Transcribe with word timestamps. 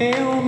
eu 0.00 0.39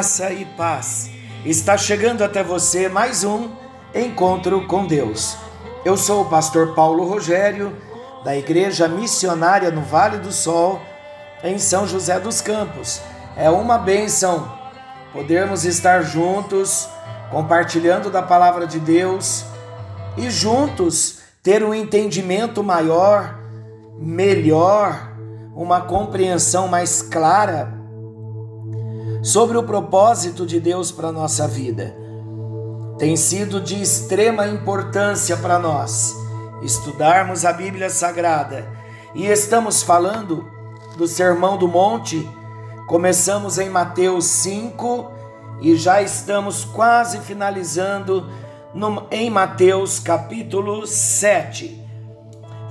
Graça 0.00 0.32
e 0.32 0.46
paz. 0.46 1.10
Está 1.44 1.76
chegando 1.76 2.24
até 2.24 2.42
você 2.42 2.88
mais 2.88 3.22
um 3.22 3.50
encontro 3.94 4.66
com 4.66 4.86
Deus. 4.86 5.36
Eu 5.84 5.94
sou 5.94 6.22
o 6.22 6.24
pastor 6.24 6.74
Paulo 6.74 7.04
Rogério, 7.04 7.76
da 8.24 8.34
Igreja 8.34 8.88
Missionária 8.88 9.70
no 9.70 9.82
Vale 9.82 10.16
do 10.16 10.32
Sol, 10.32 10.80
em 11.44 11.58
São 11.58 11.86
José 11.86 12.18
dos 12.18 12.40
Campos. 12.40 13.02
É 13.36 13.50
uma 13.50 13.76
bênção 13.76 14.50
podermos 15.12 15.66
estar 15.66 16.00
juntos, 16.00 16.88
compartilhando 17.30 18.10
da 18.10 18.22
palavra 18.22 18.66
de 18.66 18.80
Deus 18.80 19.44
e 20.16 20.30
juntos 20.30 21.18
ter 21.42 21.62
um 21.62 21.74
entendimento 21.74 22.64
maior, 22.64 23.38
melhor, 23.98 25.12
uma 25.54 25.82
compreensão 25.82 26.68
mais 26.68 27.02
clara 27.02 27.79
sobre 29.22 29.56
o 29.58 29.62
propósito 29.62 30.46
de 30.46 30.58
Deus 30.58 30.90
para 30.90 31.08
a 31.08 31.12
nossa 31.12 31.46
vida. 31.46 31.94
Tem 32.98 33.16
sido 33.16 33.60
de 33.60 33.80
extrema 33.80 34.46
importância 34.46 35.36
para 35.36 35.58
nós 35.58 36.14
estudarmos 36.62 37.44
a 37.44 37.52
Bíblia 37.52 37.88
Sagrada 37.88 38.68
e 39.14 39.26
estamos 39.26 39.82
falando 39.82 40.48
do 40.96 41.06
Sermão 41.06 41.56
do 41.56 41.66
Monte. 41.66 42.28
Começamos 42.86 43.58
em 43.58 43.70
Mateus 43.70 44.26
5 44.26 45.10
e 45.60 45.76
já 45.76 46.02
estamos 46.02 46.64
quase 46.64 47.18
finalizando 47.20 48.28
no, 48.74 49.06
em 49.10 49.30
Mateus 49.30 49.98
capítulo 49.98 50.86
7. 50.86 51.84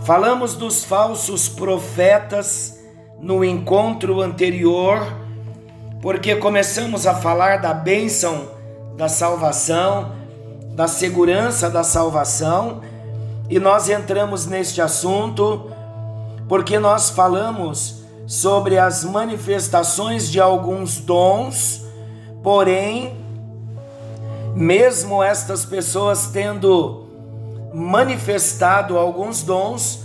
Falamos 0.03 0.55
dos 0.55 0.83
falsos 0.83 1.49
profetas 1.49 2.79
no 3.19 3.43
encontro 3.43 4.21
anterior 4.21 5.28
porque 6.01 6.35
começamos 6.35 7.05
a 7.05 7.13
falar 7.13 7.57
da 7.57 7.73
bênção 7.73 8.49
da 8.95 9.09
salvação, 9.09 10.11
da 10.73 10.87
segurança 10.87 11.69
da 11.69 11.83
salvação, 11.83 12.81
e 13.49 13.59
nós 13.59 13.89
entramos 13.89 14.45
neste 14.45 14.81
assunto 14.81 15.71
porque 16.47 16.79
nós 16.79 17.09
falamos 17.09 18.03
sobre 18.25 18.77
as 18.77 19.03
manifestações 19.03 20.29
de 20.29 20.39
alguns 20.39 20.99
dons, 20.99 21.85
porém, 22.43 23.17
mesmo 24.55 25.23
estas 25.23 25.65
pessoas 25.65 26.27
tendo 26.27 27.07
manifestado 27.73 28.97
alguns 28.97 29.43
dons, 29.43 30.01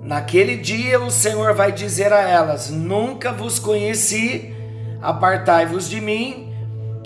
naquele 0.00 0.56
dia 0.56 1.00
o 1.00 1.10
Senhor 1.10 1.54
vai 1.54 1.72
dizer 1.72 2.12
a 2.12 2.20
elas: 2.20 2.70
Nunca 2.70 3.32
vos 3.32 3.58
conheci 3.58 4.51
apartai-vos 5.02 5.88
de 5.88 6.00
mim, 6.00 6.54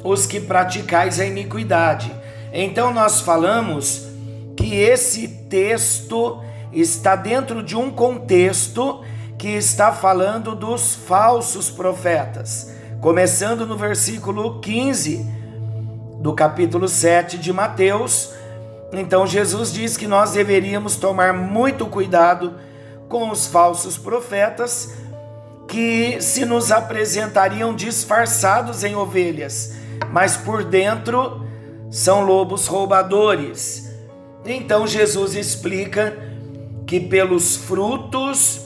os 0.05 0.27
que 0.27 0.39
praticais 0.39 1.19
a 1.19 1.25
iniquidade. 1.25 2.13
Então 2.53 2.93
nós 2.93 3.21
falamos 3.21 4.07
que 4.57 4.77
esse 4.77 5.27
texto 5.49 6.41
está 6.73 7.17
dentro 7.17 7.63
de 7.63 7.77
um 7.77 7.91
contexto 7.91 9.03
que 9.39 9.49
está 9.49 9.93
falando 9.93 10.55
dos 10.55 10.95
falsos 10.95 11.71
profetas. 11.71 12.75
Começando 13.01 13.67
no 13.67 13.77
versículo 13.77 14.61
15 14.61 15.27
do 16.21 16.35
capítulo 16.35 16.89
7 16.89 17.39
de 17.39 17.53
Mateus, 17.53 18.31
então 18.93 19.27
Jesus 19.27 19.73
diz 19.73 19.97
que 19.97 20.07
nós 20.07 20.33
deveríamos 20.33 20.97
tomar 20.97 21.35
muito 21.35 21.87
cuidado 21.87 22.55
com 23.09 23.31
os 23.31 23.47
falsos 23.47 23.99
profetas, 23.99 24.95
que 25.69 26.21
se 26.21 26.45
nos 26.45 26.71
apresentariam 26.71 27.75
disfarçados 27.75 28.85
em 28.85 28.95
ovelhas, 28.95 29.75
mas 30.13 30.37
por 30.37 30.65
dentro 30.65 31.45
são 31.91 32.25
lobos 32.25 32.67
roubadores. 32.67 33.91
Então 34.45 34.87
Jesus 34.87 35.35
explica 35.35 36.17
que 36.87 37.01
pelos 37.01 37.57
frutos 37.57 38.61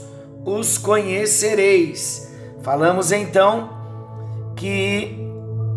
os 0.45 0.77
conhecereis. 0.77 2.31
Falamos 2.63 3.13
então 3.13 3.71
que 4.57 5.17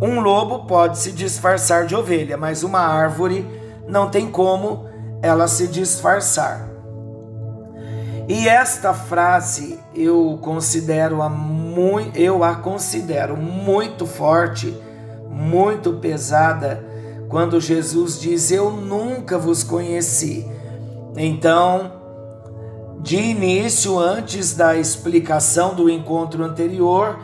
um 0.02 0.20
lobo 0.20 0.66
pode 0.66 0.98
se 1.00 1.12
disfarçar 1.12 1.86
de 1.86 1.96
ovelha, 1.96 2.36
mas 2.36 2.64
uma 2.64 2.80
árvore 2.80 3.48
não 3.88 4.10
tem 4.10 4.30
como 4.30 4.90
ela 5.22 5.48
se 5.48 5.68
disfarçar. 5.68 6.73
E 8.28 8.48
esta 8.48 8.94
frase 8.94 9.80
eu 9.94 10.40
considero 10.42 11.22
a 11.22 11.30
muito, 11.30 12.18
eu 12.18 12.44
a 12.44 12.56
considero 12.56 13.36
muito 13.36 14.06
forte, 14.06 14.76
muito 15.30 15.94
pesada, 15.94 16.84
quando 17.28 17.60
Jesus 17.60 18.20
diz: 18.20 18.50
"Eu 18.50 18.72
nunca 18.72 19.38
vos 19.38 19.64
conheci". 19.64 20.48
Então, 21.18 21.92
de 23.02 23.18
início, 23.18 24.00
antes 24.00 24.56
da 24.56 24.78
explicação 24.78 25.76
do 25.76 25.90
encontro 25.90 26.44
anterior, 26.46 27.20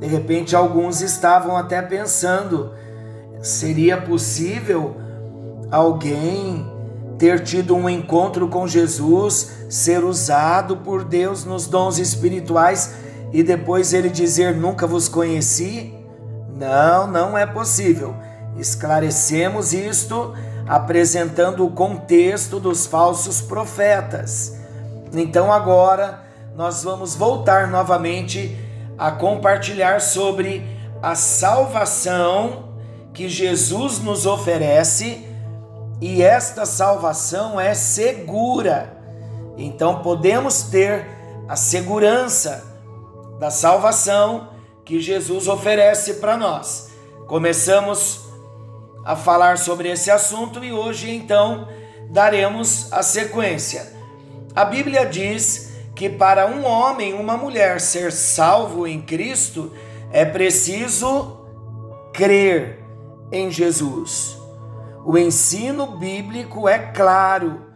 de 0.00 0.06
repente 0.06 0.56
alguns 0.56 1.00
estavam 1.00 1.56
até 1.56 1.80
pensando: 1.80 2.72
seria 3.40 4.00
possível 4.00 4.96
alguém 5.70 6.69
ter 7.20 7.44
tido 7.44 7.76
um 7.76 7.86
encontro 7.86 8.48
com 8.48 8.66
Jesus, 8.66 9.52
ser 9.68 10.02
usado 10.04 10.78
por 10.78 11.04
Deus 11.04 11.44
nos 11.44 11.66
dons 11.66 11.98
espirituais 11.98 12.94
e 13.30 13.42
depois 13.42 13.92
ele 13.92 14.08
dizer 14.08 14.56
nunca 14.56 14.86
vos 14.86 15.06
conheci? 15.06 15.92
Não, 16.56 17.06
não 17.06 17.36
é 17.36 17.44
possível. 17.44 18.16
Esclarecemos 18.56 19.74
isto 19.74 20.32
apresentando 20.66 21.66
o 21.66 21.72
contexto 21.72 22.58
dos 22.58 22.86
falsos 22.86 23.42
profetas. 23.42 24.56
Então 25.12 25.52
agora 25.52 26.22
nós 26.56 26.82
vamos 26.82 27.14
voltar 27.14 27.68
novamente 27.68 28.56
a 28.96 29.10
compartilhar 29.10 30.00
sobre 30.00 30.66
a 31.02 31.14
salvação 31.14 32.70
que 33.12 33.28
Jesus 33.28 33.98
nos 33.98 34.24
oferece 34.24 35.28
e 36.00 36.22
esta 36.22 36.64
salvação 36.64 37.60
é 37.60 37.74
segura. 37.74 38.96
Então 39.56 40.02
podemos 40.02 40.62
ter 40.62 41.06
a 41.48 41.56
segurança 41.56 42.64
da 43.38 43.50
salvação 43.50 44.48
que 44.84 45.00
Jesus 45.00 45.46
oferece 45.46 46.14
para 46.14 46.36
nós. 46.36 46.90
Começamos 47.26 48.20
a 49.04 49.14
falar 49.14 49.58
sobre 49.58 49.90
esse 49.90 50.10
assunto 50.10 50.64
e 50.64 50.72
hoje 50.72 51.10
então 51.10 51.68
daremos 52.08 52.92
a 52.92 53.02
sequência. 53.02 53.92
A 54.54 54.64
Bíblia 54.64 55.06
diz 55.06 55.70
que 55.94 56.08
para 56.08 56.46
um 56.46 56.64
homem, 56.64 57.12
uma 57.12 57.36
mulher 57.36 57.80
ser 57.80 58.10
salvo 58.10 58.86
em 58.86 59.00
Cristo 59.00 59.72
é 60.10 60.24
preciso 60.24 61.46
crer 62.12 62.82
em 63.30 63.50
Jesus. 63.50 64.39
O 65.04 65.16
ensino 65.16 65.98
bíblico 65.98 66.68
é 66.68 66.78
claro. 66.78 67.66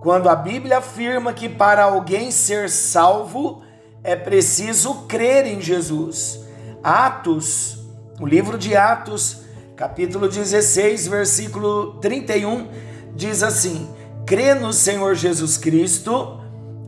Quando 0.00 0.28
a 0.28 0.34
Bíblia 0.34 0.78
afirma 0.78 1.32
que 1.32 1.48
para 1.48 1.84
alguém 1.84 2.30
ser 2.30 2.68
salvo 2.70 3.62
é 4.02 4.16
preciso 4.16 5.06
crer 5.06 5.46
em 5.46 5.60
Jesus. 5.60 6.40
Atos, 6.82 7.78
o 8.18 8.26
livro 8.26 8.56
de 8.56 8.74
Atos, 8.76 9.42
capítulo 9.76 10.28
16, 10.28 11.06
versículo 11.06 11.98
31, 12.00 12.68
diz 13.14 13.42
assim: 13.42 13.88
Crê 14.26 14.54
no 14.54 14.72
Senhor 14.72 15.14
Jesus 15.14 15.56
Cristo 15.56 16.40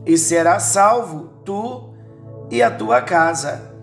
e 0.05 0.17
serás 0.17 0.63
salvo, 0.63 1.29
tu 1.45 1.93
e 2.49 2.61
a 2.61 2.71
tua 2.71 3.01
casa. 3.01 3.73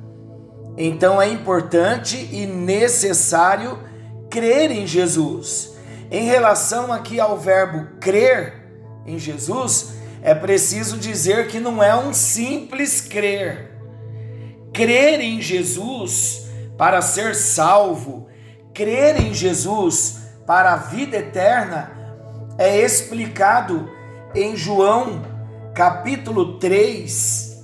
Então 0.77 1.21
é 1.21 1.29
importante 1.29 2.17
e 2.33 2.47
necessário 2.47 3.79
crer 4.29 4.71
em 4.71 4.87
Jesus. 4.87 5.70
Em 6.11 6.25
relação 6.25 6.93
aqui 6.93 7.21
ao 7.21 7.39
verbo 7.39 7.87
crer, 8.01 8.55
em 9.07 9.19
Jesus, 9.19 9.95
é 10.23 10.35
preciso 10.35 10.99
dizer 10.99 11.47
que 11.47 11.61
não 11.61 11.83
é 11.83 11.97
um 11.97 12.13
simples 12.13 13.01
crer. 13.01 13.71
Crer 14.73 15.21
em 15.21 15.41
Jesus 15.41 16.49
para 16.77 17.01
ser 17.01 17.35
salvo, 17.35 18.29
crer 18.75 19.21
em 19.21 19.33
Jesus 19.33 20.21
para 20.47 20.73
a 20.73 20.77
vida 20.77 21.17
eterna, 21.17 21.93
é 22.59 22.79
explicado 22.81 23.89
em 24.35 24.57
João 24.57 25.23
capítulo 25.75 26.59
3, 26.59 27.63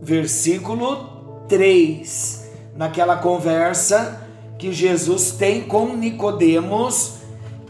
versículo 0.00 1.44
3, 1.48 2.48
naquela 2.76 3.16
conversa 3.16 4.22
que 4.56 4.72
Jesus 4.72 5.32
tem 5.32 5.62
com 5.62 5.96
Nicodemos, 5.96 7.17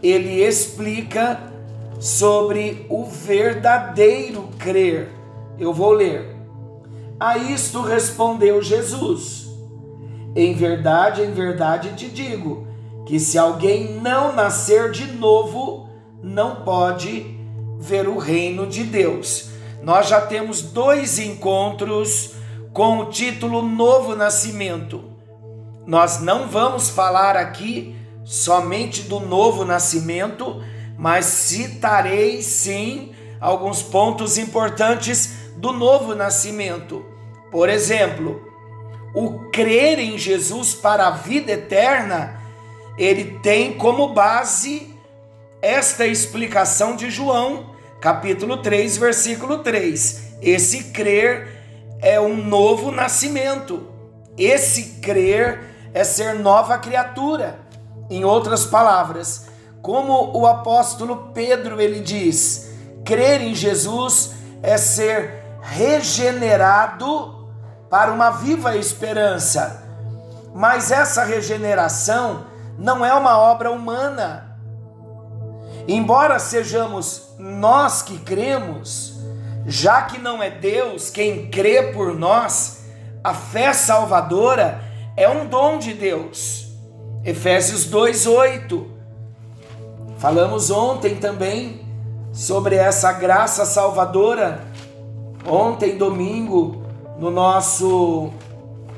ele 0.03 0.43
explica 0.43 1.41
sobre 1.99 2.87
o 2.89 3.05
verdadeiro 3.05 4.49
crer. 4.59 5.11
Eu 5.59 5.73
vou 5.73 5.91
ler. 5.91 6.37
A 7.19 7.37
isto 7.37 7.83
respondeu 7.83 8.63
Jesus: 8.63 9.49
Em 10.37 10.55
verdade, 10.55 11.23
em 11.23 11.33
verdade 11.33 11.95
te 11.95 12.09
digo, 12.09 12.67
que 13.07 13.19
se 13.19 13.37
alguém 13.37 14.01
não 14.01 14.33
nascer 14.33 14.91
de 14.91 15.11
novo, 15.13 15.89
não 16.23 16.57
pode 16.57 17.39
ver 17.79 18.09
o 18.09 18.19
reino 18.19 18.67
de 18.67 18.85
Deus. 18.85 19.51
Nós 19.83 20.09
já 20.09 20.21
temos 20.21 20.63
dois 20.63 21.19
encontros 21.19 22.35
com 22.73 22.99
o 22.99 23.07
título 23.07 23.63
Novo 23.63 24.15
Nascimento. 24.15 25.03
Nós 25.87 26.21
não 26.21 26.47
vamos 26.47 26.91
falar 26.91 27.37
aqui 27.37 27.98
somente 28.29 29.05
do 29.05 29.21
novo 29.21 29.65
nascimento, 29.65 30.63
mas 30.99 31.25
citarei 31.25 32.43
sim 32.43 33.15
alguns 33.41 33.83
pontos 33.83 34.37
importantes 34.37 35.31
do 35.57 35.73
novo 35.73 36.15
nascimento. 36.15 37.07
Por 37.51 37.71
exemplo, 37.71 38.39
o 39.15 39.49
crer 39.51 39.99
em 39.99 40.19
Jesus 40.19 40.75
para 40.75 41.07
a 41.07 41.13
vida 41.13 41.53
eterna, 41.53 42.39
ele 42.99 43.39
tem 43.43 43.73
como 43.73 44.13
base 44.13 44.95
esta 45.63 46.07
explicação 46.07 46.97
de 46.97 47.11
João, 47.11 47.71
capítulo 47.99 48.59
3, 48.59 48.99
versículo 48.99 49.61
3. 49.61 50.35
Esse 50.43 50.85
crer 50.93 51.49
é 52.03 52.21
um 52.21 52.37
novo 52.37 52.93
nascimento. 52.93 53.89
Esse 54.37 55.01
crer 55.01 55.65
é 55.95 56.05
ser 56.05 56.35
nova 56.35 56.77
criatura. 56.77 57.68
Em 58.11 58.25
outras 58.25 58.65
palavras, 58.65 59.47
como 59.83 60.37
o 60.37 60.47
apóstolo 60.47 61.31
Pedro 61.35 61.81
ele 61.81 62.01
diz, 62.01 62.71
crer 63.05 63.41
em 63.41 63.55
Jesus 63.55 64.33
é 64.63 64.77
ser 64.77 65.45
regenerado 65.61 67.49
para 67.91 68.13
uma 68.13 68.31
viva 68.31 68.77
esperança. 68.77 69.83
Mas 70.55 70.91
essa 70.91 71.25
regeneração 71.25 72.47
não 72.79 73.05
é 73.05 73.13
uma 73.15 73.39
obra 73.39 73.71
humana 73.71 74.49
Embora 75.89 76.39
sejamos 76.39 77.35
nós 77.39 78.03
que 78.03 78.19
cremos, 78.19 79.15
já 79.65 80.03
que 80.03 80.19
não 80.19 80.43
é 80.43 80.51
Deus 80.51 81.09
quem 81.09 81.51
crê 81.51 81.95
por 81.95 82.15
nós, 82.15 82.85
a 83.25 83.33
fé 83.33 83.73
salvadora 83.73 84.83
é 85.17 85.27
um 85.27 85.47
dom 85.47 85.79
de 85.79 85.95
Deus. 85.95 86.68
Efésios 87.29 87.85
2:8. 87.85 88.87
Falamos 90.17 90.71
ontem 90.71 91.17
também 91.17 91.83
sobre 92.33 92.77
essa 92.77 93.13
graça 93.13 93.67
salvadora. 93.67 94.65
Ontem, 95.47 95.99
domingo, 95.99 96.83
no 97.19 97.31
nosso 97.31 98.31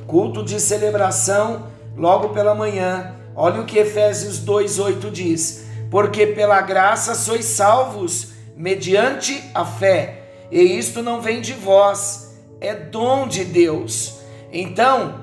culto 0.07 0.45
de 0.45 0.61
celebração, 0.61 1.67
logo 1.97 2.29
pela 2.29 2.55
manhã. 2.55 3.17
Olha 3.35 3.63
o 3.63 3.67
que 3.67 3.81
Efésios 3.81 4.39
2:8 4.39 5.11
diz: 5.11 5.67
porque 5.91 6.25
pela 6.25 6.61
graça 6.61 7.17
sois 7.17 7.47
salvos, 7.47 8.29
mediante 8.57 9.43
a 9.53 9.65
fé, 9.65 10.23
e 10.53 10.61
isto 10.61 11.03
não 11.03 11.21
vem 11.21 11.41
de 11.41 11.55
vós, 11.55 12.39
é 12.61 12.77
dom 12.77 13.27
de 13.27 13.45
Deus. 13.45 14.21
Então, 14.53 15.17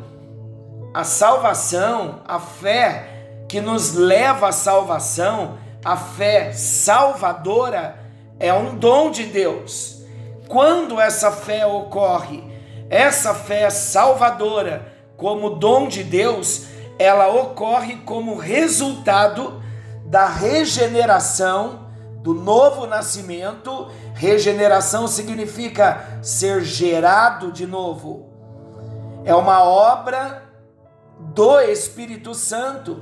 a 0.97 1.03
salvação, 1.03 2.21
a 2.27 2.39
fé 2.39 3.43
que 3.47 3.61
nos 3.61 3.93
leva 3.93 4.47
à 4.47 4.51
salvação, 4.51 5.59
a 5.85 5.95
fé 5.95 6.51
salvadora, 6.53 7.99
é 8.39 8.51
um 8.51 8.75
dom 8.75 9.11
de 9.11 9.25
Deus. 9.25 10.01
Quando 10.47 10.99
essa 10.99 11.31
fé 11.31 11.67
ocorre, 11.67 12.43
essa 12.89 13.35
fé 13.35 13.69
salvadora, 13.69 14.91
como 15.15 15.51
dom 15.51 15.87
de 15.87 16.03
Deus, 16.03 16.65
ela 16.97 17.27
ocorre 17.27 17.97
como 17.97 18.35
resultado 18.35 19.61
da 20.03 20.25
regeneração, 20.25 21.91
do 22.23 22.33
novo 22.33 22.87
nascimento. 22.87 23.87
Regeneração 24.15 25.07
significa 25.07 26.19
ser 26.23 26.63
gerado 26.63 27.51
de 27.51 27.67
novo. 27.67 28.31
É 29.23 29.35
uma 29.35 29.63
obra 29.63 30.46
do 31.37 31.59
Espírito 31.59 32.33
Santo. 32.33 32.99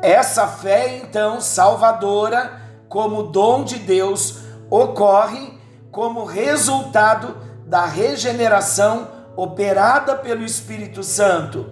Essa 0.00 0.46
fé, 0.46 0.98
então, 0.98 1.40
salvadora, 1.40 2.62
como 2.88 3.24
dom 3.24 3.64
de 3.64 3.74
Deus, 3.74 4.38
ocorre 4.70 5.54
como 5.90 6.24
resultado 6.24 7.36
da 7.66 7.84
regeneração 7.84 9.08
operada 9.36 10.14
pelo 10.14 10.44
Espírito 10.44 11.02
Santo. 11.02 11.66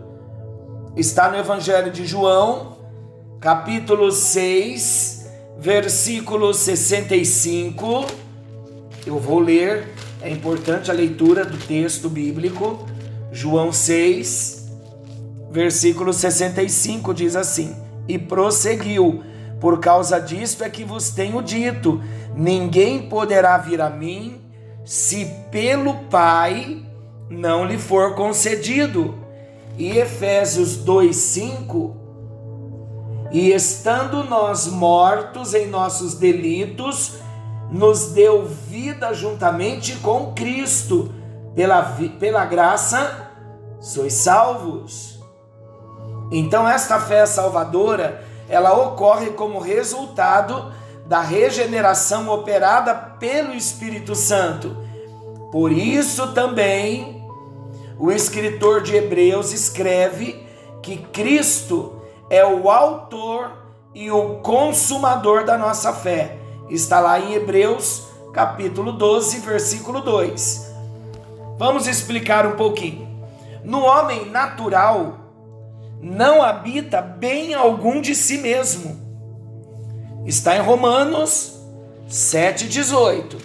Está 0.97 1.31
no 1.31 1.37
Evangelho 1.37 1.93
de 1.93 2.05
João, 2.05 2.79
capítulo 3.41 4.11
6, 4.11 5.31
versículo 5.61 6.53
65. 6.53 8.05
Eu 9.07 9.21
vou 9.21 9.39
ler, 9.39 9.95
é 10.21 10.29
importante 10.29 10.91
a 10.91 10.95
leitura 10.95 11.45
do 11.45 11.57
texto 11.57 12.09
bíblico. 12.09 12.85
João 13.31 13.73
6, 13.73 14.58
versículo 15.51 16.13
65 16.13 17.13
diz 17.15 17.37
assim: 17.37 17.77
E 18.07 18.19
prosseguiu: 18.19 19.23
Por 19.61 19.81
causa 19.81 20.21
disto 20.21 20.65
é 20.65 20.71
que 20.71 20.85
vos 20.85 21.11
tenho 21.11 21.43
dito: 21.43 22.01
ninguém 22.35 23.09
poderá 23.09 23.59
vir 23.59 23.81
a 23.81 23.91
mim 23.91 24.41
se 24.85 25.27
pelo 25.51 25.95
Pai 26.11 26.83
não 27.29 27.65
lhe 27.65 27.79
for 27.79 28.15
concedido. 28.15 29.27
E 29.77 29.97
Efésios 29.97 30.81
5 31.13 32.09
e 33.31 33.53
estando 33.53 34.25
nós 34.25 34.67
mortos 34.67 35.53
em 35.53 35.67
nossos 35.67 36.15
delitos, 36.15 37.19
nos 37.71 38.13
deu 38.13 38.47
vida 38.47 39.13
juntamente 39.13 39.97
com 39.97 40.33
Cristo. 40.33 41.13
Pela, 41.55 41.83
pela 42.19 42.45
graça, 42.47 43.31
sois 43.81 44.15
salvos. 44.15 45.18
Então, 46.31 46.69
esta 46.69 47.01
fé 47.01 47.25
salvadora, 47.27 48.25
ela 48.49 48.73
ocorre 48.75 49.31
como 49.31 49.59
resultado 49.59 50.73
da 51.07 51.21
regeneração 51.21 52.29
operada 52.29 52.95
pelo 52.95 53.55
Espírito 53.55 54.15
Santo. 54.15 54.77
Por 55.51 55.73
isso 55.73 56.35
também 56.35 57.27
o 57.99 58.13
escritor 58.13 58.83
de 58.83 58.95
Hebreus 58.95 59.53
escreve 59.53 60.47
que 60.83 60.99
Cristo 60.99 62.01
é 62.31 62.45
o 62.45 62.71
autor 62.71 63.53
e 63.95 64.11
o 64.11 64.37
consumador 64.37 65.45
da 65.45 65.57
nossa 65.57 65.93
fé. 65.93 66.39
Está 66.69 67.01
lá 67.01 67.19
em 67.19 67.33
Hebreus, 67.33 68.07
capítulo 68.33 68.93
12, 68.93 69.41
versículo 69.41 70.03
2. 70.03 70.75
Vamos 71.59 71.89
explicar 71.89 72.47
um 72.47 72.53
pouquinho. 72.53 73.09
No 73.65 73.83
homem 73.83 74.31
natural 74.31 75.28
não 76.01 76.43
habita 76.43 77.01
bem 77.01 77.55
algum 77.55 78.01
de 78.01 78.15
si 78.15 78.39
mesmo. 78.39 78.97
Está 80.27 80.57
em 80.57 80.61
Romanos 80.61 81.61
7,18. 82.09 83.37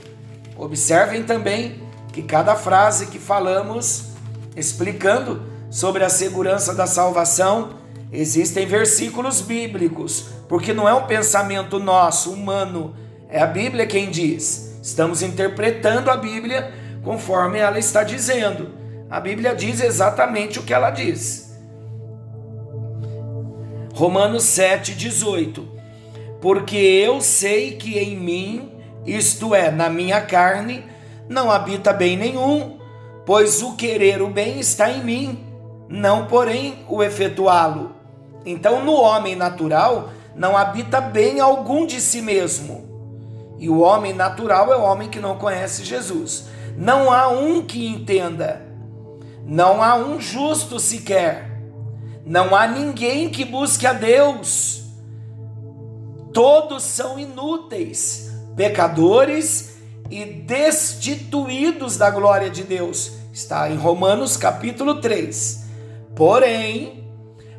Observem 0.57 1.23
também 1.23 1.81
que 2.11 2.21
cada 2.21 2.55
frase 2.55 3.07
que 3.07 3.19
falamos 3.19 4.11
explicando 4.55 5.43
sobre 5.69 6.03
a 6.03 6.09
segurança 6.09 6.73
da 6.73 6.85
salvação 6.85 7.83
Existem 8.13 8.67
versículos 8.67 9.41
bíblicos, 9.41 10.27
porque 10.47 10.71
não 10.71 10.87
é 10.87 10.93
um 10.93 11.07
pensamento 11.07 11.79
nosso, 11.79 12.31
humano, 12.31 12.95
é 13.27 13.41
a 13.41 13.47
Bíblia 13.47 13.87
quem 13.87 14.11
diz. 14.11 14.77
Estamos 14.83 15.23
interpretando 15.23 16.11
a 16.11 16.15
Bíblia 16.15 16.71
conforme 17.03 17.57
ela 17.57 17.79
está 17.79 18.03
dizendo. 18.03 18.69
A 19.09 19.19
Bíblia 19.19 19.55
diz 19.55 19.81
exatamente 19.81 20.59
o 20.59 20.61
que 20.61 20.75
ela 20.75 20.91
diz. 20.91 21.52
Romanos 23.93 24.45
7,18 24.45 25.63
Porque 26.41 26.75
eu 26.75 27.21
sei 27.21 27.75
que 27.75 27.99
em 27.99 28.17
mim, 28.17 28.71
isto 29.05 29.53
é, 29.53 29.69
na 29.69 29.87
minha 29.87 30.19
carne, 30.21 30.83
não 31.29 31.51
habita 31.51 31.93
bem 31.93 32.17
nenhum, 32.17 32.79
pois 33.23 33.61
o 33.61 33.75
querer 33.75 34.19
o 34.21 34.29
bem 34.29 34.59
está 34.59 34.89
em 34.89 35.03
mim, 35.03 35.45
não 35.87 36.25
porém 36.25 36.79
o 36.89 37.03
efetuá-lo. 37.03 37.91
Então, 38.43 38.83
no 38.83 38.93
homem 38.93 39.35
natural, 39.35 40.09
não 40.35 40.57
habita 40.57 40.99
bem 40.99 41.39
algum 41.39 41.85
de 41.85 42.01
si 42.01 42.19
mesmo. 42.19 42.89
E 43.59 43.69
o 43.69 43.79
homem 43.79 44.11
natural 44.11 44.73
é 44.73 44.75
o 44.75 44.81
homem 44.81 45.07
que 45.07 45.19
não 45.19 45.37
conhece 45.37 45.85
Jesus. 45.85 46.47
Não 46.75 47.11
há 47.11 47.29
um 47.29 47.61
que 47.61 47.87
entenda, 47.87 48.65
não 49.45 49.83
há 49.83 49.95
um 49.95 50.19
justo 50.19 50.79
sequer, 50.79 51.52
não 52.25 52.55
há 52.55 52.67
ninguém 52.67 53.29
que 53.29 53.43
busque 53.43 53.85
a 53.85 53.93
Deus. 53.93 54.83
Todos 56.33 56.83
são 56.83 57.19
inúteis, 57.19 58.31
pecadores 58.55 59.77
e 60.09 60.25
destituídos 60.25 61.97
da 61.97 62.09
glória 62.09 62.49
de 62.49 62.63
Deus. 62.63 63.11
Está 63.31 63.69
em 63.69 63.75
Romanos 63.75 64.37
capítulo 64.37 65.01
3. 65.01 65.63
Porém, 66.15 67.09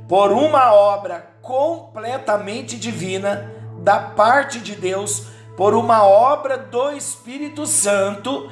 por 0.09 0.33
uma 0.33 0.73
obra 0.73 1.35
completamente 1.42 2.76
divina 2.76 3.52
da 3.80 3.99
parte 3.99 4.61
de 4.61 4.75
Deus, 4.75 5.26
por 5.56 5.75
uma 5.75 6.04
obra 6.04 6.56
do 6.56 6.90
Espírito 6.92 7.66
Santo, 7.66 8.50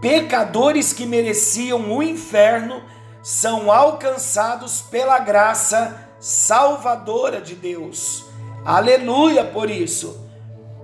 pecadores 0.00 0.92
que 0.92 1.04
mereciam 1.04 1.92
o 1.92 2.02
inferno 2.02 2.82
são 3.22 3.70
alcançados 3.70 4.80
pela 4.82 5.18
graça 5.18 5.96
salvadora 6.18 7.40
de 7.40 7.54
Deus. 7.54 8.24
Aleluia 8.64 9.44
por 9.44 9.70
isso. 9.70 10.28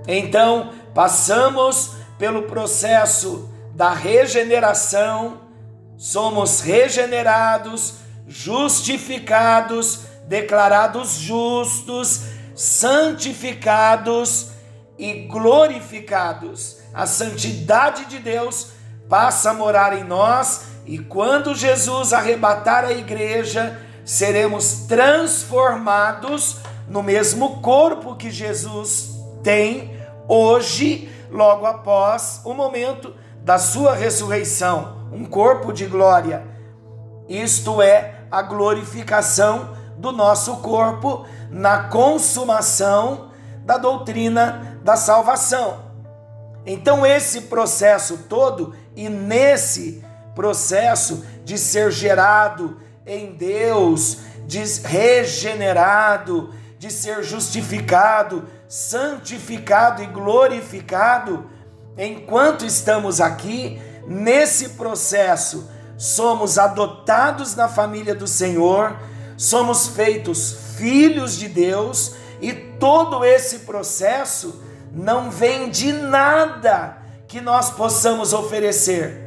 Então, 0.09 0.73
passamos 0.95 1.93
pelo 2.19 2.45
processo 2.45 3.50
da 3.75 3.93
regeneração, 3.93 5.40
somos 5.99 6.61
regenerados, 6.61 7.97
justificados, 8.26 10.00
declarados 10.26 11.16
justos, 11.16 12.23
santificados 12.55 14.49
e 14.99 15.26
glorificados. 15.26 16.78
A 16.95 17.07
santidade 17.07 18.07
de 18.07 18.19
Deus 18.19 18.69
passa 19.09 19.50
a 19.50 19.55
morar 19.55 19.97
em 19.97 20.05
nós 20.05 20.75
e 20.87 20.99
quando 20.99 21.55
Jesus 21.55 22.12
arrebatar 22.12 22.85
a 22.85 22.93
igreja, 22.93 23.81
seremos 24.05 24.85
transformados 24.87 26.61
no 26.88 27.02
mesmo 27.02 27.61
corpo 27.61 28.14
que 28.14 28.31
Jesus 28.31 29.11
tem 29.43 30.00
hoje, 30.28 31.11
logo 31.28 31.66
após 31.66 32.40
o 32.45 32.55
momento 32.55 33.12
da 33.43 33.59
sua 33.59 33.95
ressurreição, 33.95 35.09
um 35.12 35.25
corpo 35.25 35.73
de 35.73 35.87
glória. 35.87 36.47
Isto 37.28 37.83
é 37.83 38.21
a 38.31 38.40
glorificação 38.43 39.76
do 39.99 40.12
nosso 40.12 40.59
corpo 40.59 41.26
na 41.50 41.88
consumação 41.88 43.31
da 43.64 43.76
doutrina 43.76 44.78
da 44.85 44.95
salvação. 44.95 45.85
Então, 46.64 47.05
esse 47.05 47.43
processo 47.43 48.19
todo, 48.28 48.75
e 48.95 49.09
nesse 49.09 50.05
processo 50.37 51.25
de 51.45 51.59
ser 51.59 51.90
gerado 51.90 52.76
em 53.05 53.33
Deus, 53.33 54.19
de 54.47 54.62
regenerado, 54.85 56.55
de 56.78 56.93
ser 56.93 57.25
justificado, 57.25 58.45
santificado 58.69 60.02
e 60.02 60.07
glorificado, 60.07 61.50
enquanto 61.97 62.64
estamos 62.64 63.21
aqui, 63.21 63.81
nesse 64.07 64.71
processo, 64.71 65.69
somos 65.97 66.59
adotados 66.59 67.57
na 67.57 67.69
família 67.69 68.14
do 68.14 68.26
Senhor, 68.26 68.97
somos 69.37 69.88
feitos 69.88 70.57
filhos 70.76 71.37
de 71.37 71.49
Deus 71.49 72.14
e 72.40 72.52
todo 72.52 73.25
esse 73.25 73.61
processo 73.61 74.62
não 74.93 75.31
vem 75.31 75.71
de 75.71 75.93
nada 75.93 76.99
que 77.26 77.40
nós 77.40 77.71
possamos 77.71 78.33
oferecer, 78.33 79.25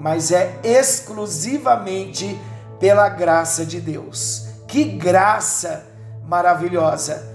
mas 0.00 0.32
é 0.32 0.58
exclusivamente 0.64 2.40
pela 2.80 3.06
graça 3.10 3.66
de 3.66 3.78
Deus. 3.78 4.46
Que 4.66 4.82
graça 4.82 5.86
maravilhosa! 6.24 7.28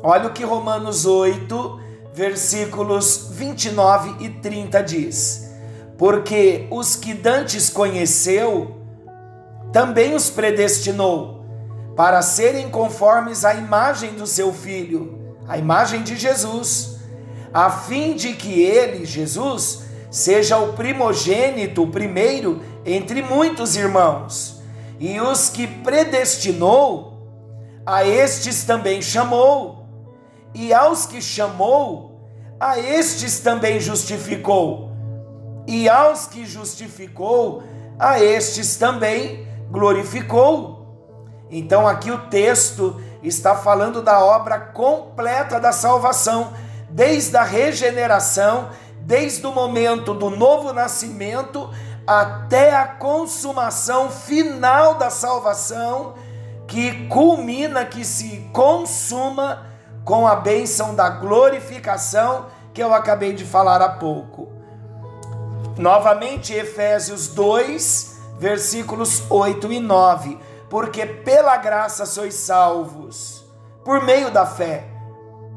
Olha 0.00 0.28
o 0.28 0.32
que 0.32 0.44
Romanos 0.44 1.04
8, 1.04 1.80
versículos 2.14 3.30
29 3.32 4.24
e 4.24 4.30
30 4.30 4.82
diz: 4.84 5.50
Porque 5.98 6.68
os 6.70 6.94
que 6.94 7.12
dantes 7.12 7.68
conheceu, 7.68 8.78
também 9.72 10.14
os 10.14 10.30
predestinou 10.30 11.44
para 11.96 12.22
serem 12.22 12.70
conformes 12.70 13.44
à 13.44 13.54
imagem 13.54 14.12
do 14.14 14.26
seu 14.26 14.52
filho, 14.52 15.34
a 15.48 15.58
imagem 15.58 16.04
de 16.04 16.16
Jesus, 16.16 16.98
a 17.52 17.68
fim 17.68 18.14
de 18.14 18.32
que 18.34 18.62
ele, 18.62 19.04
Jesus, 19.04 19.89
seja 20.10 20.58
o 20.58 20.72
primogênito, 20.72 21.82
o 21.82 21.90
primeiro 21.90 22.60
entre 22.84 23.22
muitos 23.22 23.76
irmãos. 23.76 24.60
E 24.98 25.20
os 25.20 25.48
que 25.48 25.66
predestinou, 25.66 27.10
a 27.86 28.04
estes 28.04 28.64
também 28.64 29.00
chamou, 29.00 29.86
e 30.54 30.74
aos 30.74 31.06
que 31.06 31.22
chamou, 31.22 32.28
a 32.58 32.78
estes 32.78 33.40
também 33.40 33.80
justificou, 33.80 34.90
e 35.66 35.88
aos 35.88 36.26
que 36.26 36.44
justificou, 36.44 37.62
a 37.98 38.22
estes 38.22 38.76
também 38.76 39.46
glorificou. 39.70 40.80
Então 41.50 41.86
aqui 41.86 42.10
o 42.10 42.26
texto 42.28 43.00
está 43.22 43.56
falando 43.56 44.02
da 44.02 44.22
obra 44.24 44.58
completa 44.58 45.58
da 45.58 45.72
salvação, 45.72 46.52
desde 46.90 47.36
a 47.36 47.42
regeneração, 47.42 48.68
desde 49.00 49.46
o 49.46 49.52
momento 49.52 50.14
do 50.14 50.30
novo 50.30 50.72
nascimento 50.72 51.70
até 52.06 52.74
a 52.74 52.86
consumação 52.86 54.10
final 54.10 54.94
da 54.94 55.10
salvação, 55.10 56.14
que 56.66 57.06
culmina, 57.08 57.84
que 57.84 58.04
se 58.04 58.48
consuma 58.52 59.66
com 60.04 60.26
a 60.26 60.36
bênção 60.36 60.94
da 60.94 61.08
glorificação 61.08 62.46
que 62.72 62.82
eu 62.82 62.94
acabei 62.94 63.32
de 63.32 63.44
falar 63.44 63.82
há 63.82 63.88
pouco. 63.88 64.48
Novamente, 65.76 66.52
Efésios 66.52 67.28
2, 67.28 68.18
versículos 68.38 69.22
8 69.30 69.72
e 69.72 69.80
9 69.80 70.50
porque 70.70 71.04
pela 71.04 71.56
graça 71.56 72.06
sois 72.06 72.34
salvos, 72.34 73.44
por 73.84 74.04
meio 74.04 74.30
da 74.30 74.46
fé. 74.46 74.86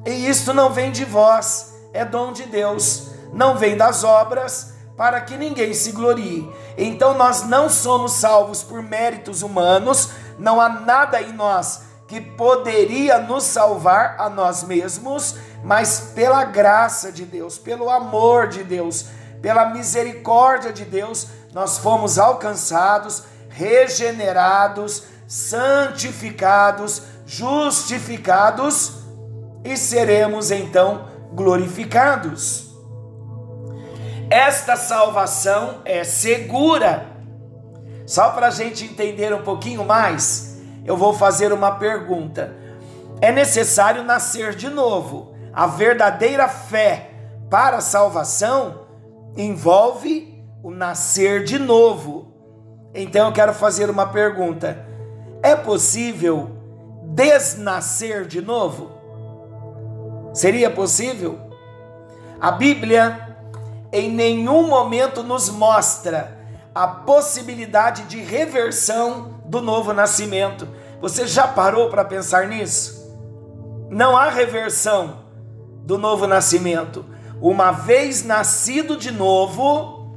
E 0.05 0.27
isto 0.27 0.53
não 0.53 0.71
vem 0.71 0.91
de 0.91 1.05
vós, 1.05 1.75
é 1.93 2.03
dom 2.03 2.33
de 2.33 2.43
Deus, 2.43 3.11
não 3.33 3.57
vem 3.57 3.75
das 3.75 4.03
obras, 4.03 4.73
para 4.95 5.19
que 5.21 5.35
ninguém 5.35 5.73
se 5.73 5.91
glorie. 5.91 6.49
Então 6.77 7.15
nós 7.15 7.43
não 7.43 7.69
somos 7.69 8.13
salvos 8.13 8.63
por 8.63 8.81
méritos 8.81 9.41
humanos, 9.41 10.11
não 10.37 10.61
há 10.61 10.69
nada 10.69 11.21
em 11.21 11.33
nós 11.33 11.81
que 12.07 12.21
poderia 12.21 13.17
nos 13.17 13.43
salvar 13.43 14.17
a 14.19 14.29
nós 14.29 14.63
mesmos, 14.63 15.35
mas 15.63 16.11
pela 16.13 16.43
graça 16.43 17.11
de 17.11 17.25
Deus, 17.25 17.57
pelo 17.57 17.89
amor 17.89 18.47
de 18.47 18.63
Deus, 18.63 19.07
pela 19.41 19.65
misericórdia 19.69 20.71
de 20.71 20.85
Deus, 20.85 21.27
nós 21.53 21.77
fomos 21.77 22.19
alcançados 22.19 23.23
regenerados, 23.49 25.03
santificados, 25.27 27.01
justificados 27.25 28.93
e 29.63 29.77
seremos 29.77 30.51
então 30.51 31.07
glorificados. 31.33 32.72
Esta 34.33 34.75
salvação 34.75 35.83
é 35.85 36.03
segura. 36.03 37.05
Só 38.03 38.31
para 38.31 38.47
a 38.47 38.49
gente 38.49 38.83
entender 38.83 39.31
um 39.31 39.43
pouquinho 39.43 39.85
mais, 39.85 40.59
eu 40.83 40.97
vou 40.97 41.13
fazer 41.13 41.53
uma 41.53 41.75
pergunta. 41.75 42.51
É 43.21 43.31
necessário 43.31 44.03
nascer 44.03 44.55
de 44.55 44.69
novo. 44.69 45.35
A 45.53 45.67
verdadeira 45.67 46.47
fé 46.47 47.11
para 47.47 47.77
a 47.77 47.81
salvação 47.81 48.87
envolve 49.37 50.43
o 50.63 50.71
nascer 50.71 51.43
de 51.43 51.59
novo. 51.59 52.33
Então 52.91 53.27
eu 53.27 53.33
quero 53.33 53.53
fazer 53.53 53.87
uma 53.87 54.07
pergunta: 54.07 54.83
é 55.43 55.55
possível 55.55 56.49
desnascer 57.03 58.25
de 58.25 58.41
novo? 58.41 58.89
Seria 60.33 60.71
possível? 60.71 61.37
A 62.41 62.49
Bíblia 62.49 63.32
em 63.93 64.09
nenhum 64.09 64.67
momento 64.67 65.21
nos 65.21 65.49
mostra 65.49 66.39
a 66.73 66.87
possibilidade 66.87 68.05
de 68.05 68.19
reversão 68.19 69.39
do 69.45 69.61
novo 69.61 69.93
nascimento. 69.93 70.67
Você 70.99 71.27
já 71.27 71.47
parou 71.47 71.89
para 71.91 72.03
pensar 72.03 72.47
nisso? 72.47 73.03
Não 73.91 74.17
há 74.17 74.29
reversão 74.29 75.21
do 75.85 75.99
novo 75.99 76.25
nascimento. 76.25 77.05
uma 77.39 77.71
vez 77.71 78.23
nascido 78.23 78.95
de 78.95 79.11
novo, 79.11 80.07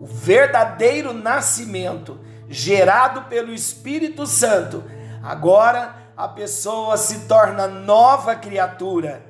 o 0.00 0.06
verdadeiro 0.06 1.12
nascimento 1.12 2.18
gerado 2.48 3.22
pelo 3.22 3.52
Espírito 3.52 4.26
Santo, 4.26 4.82
agora 5.22 5.94
a 6.16 6.26
pessoa 6.26 6.96
se 6.96 7.20
torna 7.26 7.66
nova 7.66 8.34
criatura. 8.34 9.24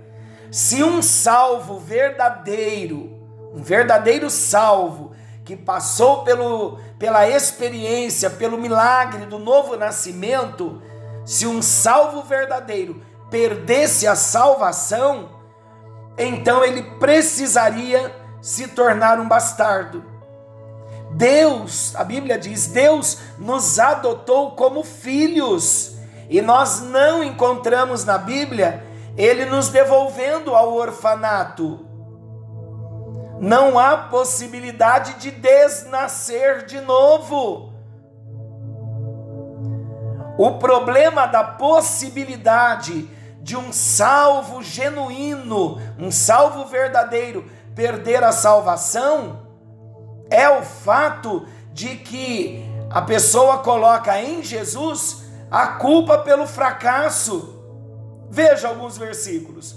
Se 0.52 0.84
um 0.84 1.02
salvo 1.02 1.78
verdadeiro, 1.78 3.21
um 3.52 3.62
verdadeiro 3.62 4.30
salvo, 4.30 5.12
que 5.44 5.56
passou 5.56 6.22
pelo, 6.22 6.78
pela 6.98 7.28
experiência, 7.28 8.30
pelo 8.30 8.56
milagre 8.56 9.26
do 9.26 9.38
novo 9.38 9.76
nascimento, 9.76 10.80
se 11.24 11.46
um 11.46 11.60
salvo 11.60 12.22
verdadeiro 12.22 13.02
perdesse 13.30 14.06
a 14.06 14.14
salvação, 14.14 15.30
então 16.16 16.64
ele 16.64 16.82
precisaria 16.98 18.14
se 18.40 18.68
tornar 18.68 19.18
um 19.18 19.28
bastardo. 19.28 20.04
Deus, 21.12 21.94
a 21.96 22.04
Bíblia 22.04 22.38
diz, 22.38 22.68
Deus 22.68 23.18
nos 23.38 23.78
adotou 23.78 24.52
como 24.52 24.82
filhos, 24.82 25.96
e 26.28 26.40
nós 26.40 26.80
não 26.80 27.22
encontramos 27.22 28.04
na 28.04 28.16
Bíblia 28.16 28.84
ele 29.16 29.44
nos 29.44 29.68
devolvendo 29.68 30.54
ao 30.54 30.72
orfanato. 30.72 31.91
Não 33.42 33.76
há 33.76 33.96
possibilidade 33.96 35.14
de 35.14 35.32
desnascer 35.32 36.64
de 36.64 36.80
novo. 36.80 37.72
O 40.38 40.52
problema 40.60 41.26
da 41.26 41.42
possibilidade 41.42 43.10
de 43.42 43.56
um 43.56 43.72
salvo 43.72 44.62
genuíno, 44.62 45.80
um 45.98 46.12
salvo 46.12 46.66
verdadeiro, 46.66 47.50
perder 47.74 48.22
a 48.22 48.30
salvação 48.30 49.40
é 50.30 50.48
o 50.48 50.62
fato 50.62 51.44
de 51.72 51.96
que 51.96 52.64
a 52.90 53.02
pessoa 53.02 53.58
coloca 53.58 54.22
em 54.22 54.44
Jesus 54.44 55.24
a 55.50 55.66
culpa 55.66 56.18
pelo 56.18 56.46
fracasso. 56.46 57.60
Veja 58.30 58.68
alguns 58.68 58.96
versículos. 58.96 59.74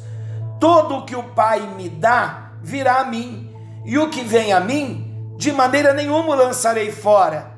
Todo 0.60 0.98
o 0.98 1.06
que 1.06 1.16
o 1.16 1.32
Pai 1.32 1.62
me 1.62 1.90
dá 1.90 2.52
virá 2.62 3.02
a 3.02 3.06
mim, 3.06 3.45
e 3.86 3.98
o 4.00 4.10
que 4.10 4.22
vem 4.22 4.52
a 4.52 4.60
mim, 4.60 5.34
de 5.38 5.52
maneira 5.52 5.94
nenhuma 5.94 6.36
lançarei 6.36 6.92
fora. 6.92 7.52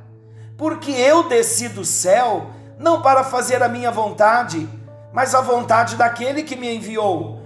Porque 0.57 0.91
eu 0.91 1.29
desci 1.29 1.69
do 1.69 1.85
céu 1.85 2.47
não 2.77 3.01
para 3.01 3.23
fazer 3.23 3.63
a 3.63 3.69
minha 3.69 3.91
vontade, 3.91 4.67
mas 5.13 5.33
a 5.33 5.41
vontade 5.41 5.95
daquele 5.95 6.43
que 6.43 6.55
me 6.55 6.75
enviou. 6.75 7.41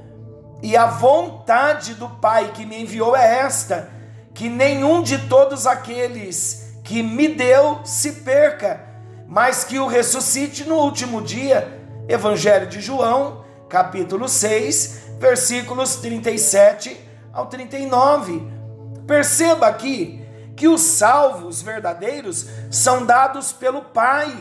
E 0.64 0.76
a 0.76 0.86
vontade 0.86 1.96
do 1.96 2.10
Pai 2.10 2.52
que 2.54 2.66
me 2.66 2.82
enviou 2.82 3.16
é 3.16 3.40
esta: 3.40 3.90
que 4.34 4.50
nenhum 4.50 5.02
de 5.02 5.18
todos 5.28 5.68
aqueles 5.68 6.80
que 6.84 7.04
me 7.04 7.30
deu 7.30 7.80
se 7.84 8.14
perca, 8.14 8.82
mas 9.28 9.64
que 9.64 9.80
o 9.80 9.88
ressuscite 9.88 10.64
no 10.66 10.76
último 10.76 11.22
dia. 11.22 11.80
Evangelho 12.08 12.68
de 12.68 12.82
João, 12.82 13.46
capítulo 13.70 14.28
6, 14.28 15.18
versículos 15.20 15.96
37 15.98 17.00
ao 17.32 17.46
39. 17.46 18.61
Perceba 19.08 19.68
aqui 19.68 20.26
que 20.56 20.68
os 20.68 20.82
salvos 20.82 21.62
verdadeiros 21.62 22.48
são 22.70 23.06
dados 23.06 23.52
pelo 23.52 23.82
Pai, 23.82 24.36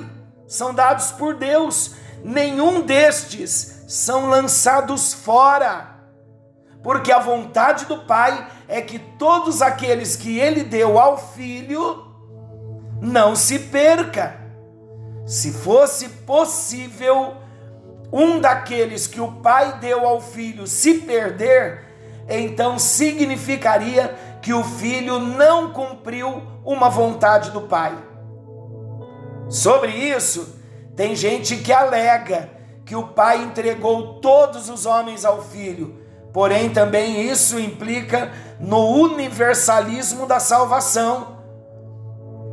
são 0.46 0.74
dados 0.74 1.12
por 1.12 1.34
Deus. 1.34 1.94
Nenhum 2.22 2.82
destes 2.82 3.84
são 3.88 4.28
lançados 4.28 5.14
fora, 5.14 5.96
porque 6.82 7.10
a 7.10 7.18
vontade 7.18 7.86
do 7.86 7.98
Pai 7.98 8.46
é 8.68 8.80
que 8.80 8.98
todos 8.98 9.62
aqueles 9.62 10.14
que 10.16 10.38
ele 10.38 10.62
deu 10.62 10.98
ao 10.98 11.18
filho 11.18 12.06
não 13.00 13.34
se 13.34 13.58
perca. 13.58 14.38
Se 15.26 15.52
fosse 15.52 16.08
possível 16.08 17.36
um 18.12 18.40
daqueles 18.40 19.06
que 19.06 19.20
o 19.20 19.32
pai 19.32 19.78
deu 19.78 20.04
ao 20.06 20.20
filho 20.20 20.66
se 20.66 20.94
perder, 20.94 21.84
então 22.28 22.78
significaria 22.78 24.16
que 24.40 24.52
o 24.52 24.64
filho 24.64 25.18
não 25.18 25.70
cumpriu 25.72 26.42
uma 26.64 26.88
vontade 26.88 27.50
do 27.50 27.62
pai. 27.62 27.96
Sobre 29.48 29.92
isso, 29.92 30.56
tem 30.96 31.14
gente 31.14 31.56
que 31.56 31.72
alega 31.72 32.50
que 32.84 32.96
o 32.96 33.08
pai 33.08 33.42
entregou 33.42 34.20
todos 34.20 34.68
os 34.68 34.86
homens 34.86 35.24
ao 35.24 35.42
filho, 35.42 35.98
porém 36.32 36.70
também 36.70 37.20
isso 37.22 37.58
implica 37.58 38.32
no 38.58 38.88
universalismo 38.90 40.26
da 40.26 40.40
salvação. 40.40 41.38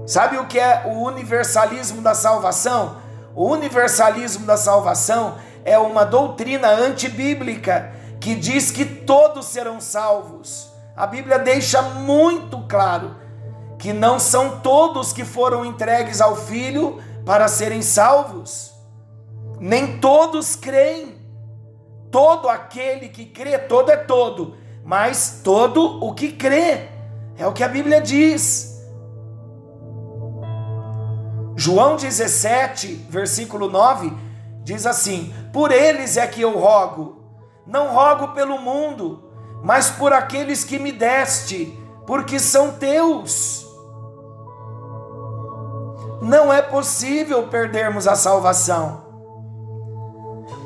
Sabe 0.06 0.38
o 0.38 0.48
que 0.48 0.60
é 0.60 0.84
o 0.86 1.04
universalismo 1.04 2.02
da 2.02 2.14
salvação? 2.14 2.98
O 3.36 3.48
universalismo 3.48 4.46
da 4.46 4.58
salvação 4.58 5.36
é 5.64 5.78
uma 5.78 6.06
doutrina 6.06 6.70
antibíblica 6.70 7.92
que 8.20 8.34
diz 8.34 8.72
que 8.72 8.86
todos 8.86 9.46
serão 9.46 9.80
salvos. 9.80 10.72
A 10.98 11.06
Bíblia 11.06 11.38
deixa 11.38 11.80
muito 11.80 12.64
claro 12.68 13.16
que 13.78 13.94
não 13.94 14.18
são 14.18 14.62
todos 14.62 15.14
que 15.14 15.24
foram 15.24 15.64
entregues 15.64 16.20
ao 16.20 16.36
Filho 16.36 17.00
para 17.24 17.48
serem 17.48 17.84
salvos. 17.84 18.74
Nem 19.60 20.00
todos 20.00 20.56
creem. 20.56 21.16
Todo 22.10 22.50
aquele 22.50 23.10
que 23.10 23.26
crê, 23.26 23.60
todo 23.60 23.92
é 23.92 23.98
todo, 23.98 24.58
mas 24.84 25.42
todo 25.44 26.04
o 26.04 26.16
que 26.16 26.32
crê. 26.32 26.90
É 27.38 27.46
o 27.46 27.54
que 27.54 27.64
a 27.64 27.68
Bíblia 27.68 28.02
diz. 28.02 28.82
João 31.56 31.96
17, 31.96 33.06
versículo 33.08 33.70
9, 33.70 34.12
diz 34.64 34.88
assim: 34.88 35.32
Por 35.54 35.72
eles 35.72 36.18
é 36.18 36.26
que 36.26 36.42
eu 36.42 36.58
rogo, 36.58 37.22
não 37.68 37.94
rogo 37.94 38.30
pelo 38.30 38.58
mundo, 38.60 39.27
mas 39.64 39.90
por 39.90 40.14
aqueles 40.14 40.64
que 40.64 40.80
me 40.80 40.92
deste, 40.92 41.78
porque 42.06 42.40
são 42.40 42.72
teus. 42.74 43.66
Não 46.22 46.52
é 46.52 46.62
possível 46.62 47.48
perdermos 47.48 48.08
a 48.08 48.16
salvação. 48.16 49.06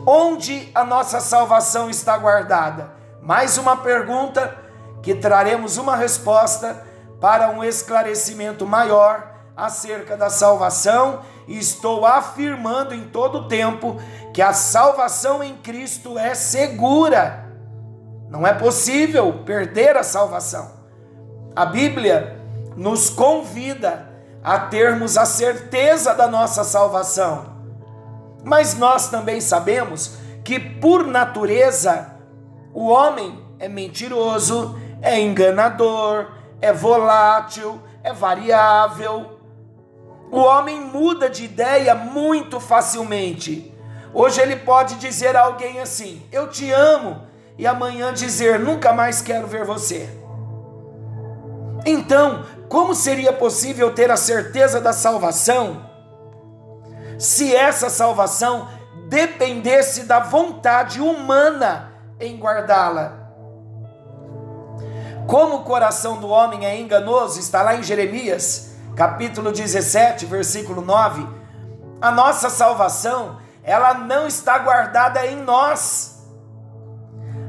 Onde 0.06 0.69
a 0.73 0.84
nossa 0.84 1.19
salvação 1.19 1.89
está 1.89 2.17
guardada? 2.17 2.93
Mais 3.21 3.58
uma 3.58 3.77
pergunta 3.77 4.58
que 5.01 5.13
traremos 5.13 5.77
uma 5.77 5.95
resposta 5.95 6.86
para 7.19 7.49
um 7.49 7.63
esclarecimento 7.63 8.65
maior 8.65 9.32
acerca 9.56 10.17
da 10.17 10.30
salvação 10.30 11.21
estou 11.47 12.06
afirmando 12.06 12.93
em 12.93 13.08
todo 13.08 13.39
o 13.39 13.47
tempo 13.47 13.97
que 14.34 14.41
a 14.41 14.54
salvação 14.54 15.43
em 15.43 15.56
Cristo 15.58 16.17
é 16.17 16.34
segura. 16.34 17.40
Não 18.32 18.48
é 18.48 18.54
possível 18.54 19.44
perder 19.46 19.98
a 19.98 20.04
salvação. 20.04 20.72
A 21.54 21.65
Bíblia 21.65 22.39
nos 22.78 23.10
convida 23.10 24.10
a 24.41 24.58
termos 24.58 25.17
a 25.17 25.26
certeza 25.26 26.15
da 26.15 26.28
nossa 26.28 26.63
salvação. 26.63 27.58
Mas 28.41 28.74
nós 28.76 29.10
também 29.10 29.41
sabemos 29.41 30.15
que, 30.46 30.58
por 30.58 31.06
natureza, 31.06 32.15
o 32.74 32.88
homem 32.88 33.38
é 33.60 33.67
mentiroso, 33.67 34.80
é 35.02 35.20
enganador, 35.20 36.32
é 36.62 36.72
volátil, 36.72 37.82
é 38.02 38.13
variável. 38.13 39.39
O 40.32 40.39
homem 40.39 40.80
muda 40.80 41.30
de 41.30 41.44
ideia 41.44 41.94
muito 41.94 42.62
facilmente. 42.62 43.76
Hoje 44.13 44.39
ele 44.39 44.56
pode 44.56 44.96
dizer 44.96 45.36
a 45.36 45.41
alguém 45.41 45.82
assim: 45.82 46.26
Eu 46.32 46.48
te 46.48 46.72
amo, 46.72 47.28
e 47.62 47.67
amanhã 47.67 48.12
dizer: 48.12 48.60
Nunca 48.60 48.91
mais 48.91 49.21
quero 49.21 49.45
ver 49.45 49.63
você. 49.63 50.10
Então, 51.86 52.43
como 52.67 52.95
seria 52.95 53.32
possível 53.32 53.93
ter 53.93 54.10
a 54.10 54.17
certeza 54.17 54.82
da 54.82 54.91
salvação 54.91 55.89
se 57.19 57.56
essa 57.56 57.88
salvação 57.88 58.67
dependesse 59.08 60.06
da 60.06 60.19
vontade 60.19 61.00
humana 61.00 61.93
em 62.19 62.36
guardá-la? 62.39 63.19
Como 65.28 65.58
o 65.58 65.63
coração 65.63 66.17
do 66.17 66.30
homem 66.30 66.65
é 66.65 66.80
enganoso, 66.80 67.39
está 67.39 67.62
lá 67.62 67.76
em 67.76 67.84
Jeremias, 67.84 68.71
capítulo 68.95 69.52
17, 69.52 70.26
versículo 70.26 70.82
9. 70.82 71.28
A 72.02 72.10
nossa 72.10 72.50
salvação, 72.50 73.38
ela 73.63 73.93
não 73.93 74.26
está 74.26 74.58
guardada 74.58 75.28
em 75.28 75.36
nós. 75.36 76.11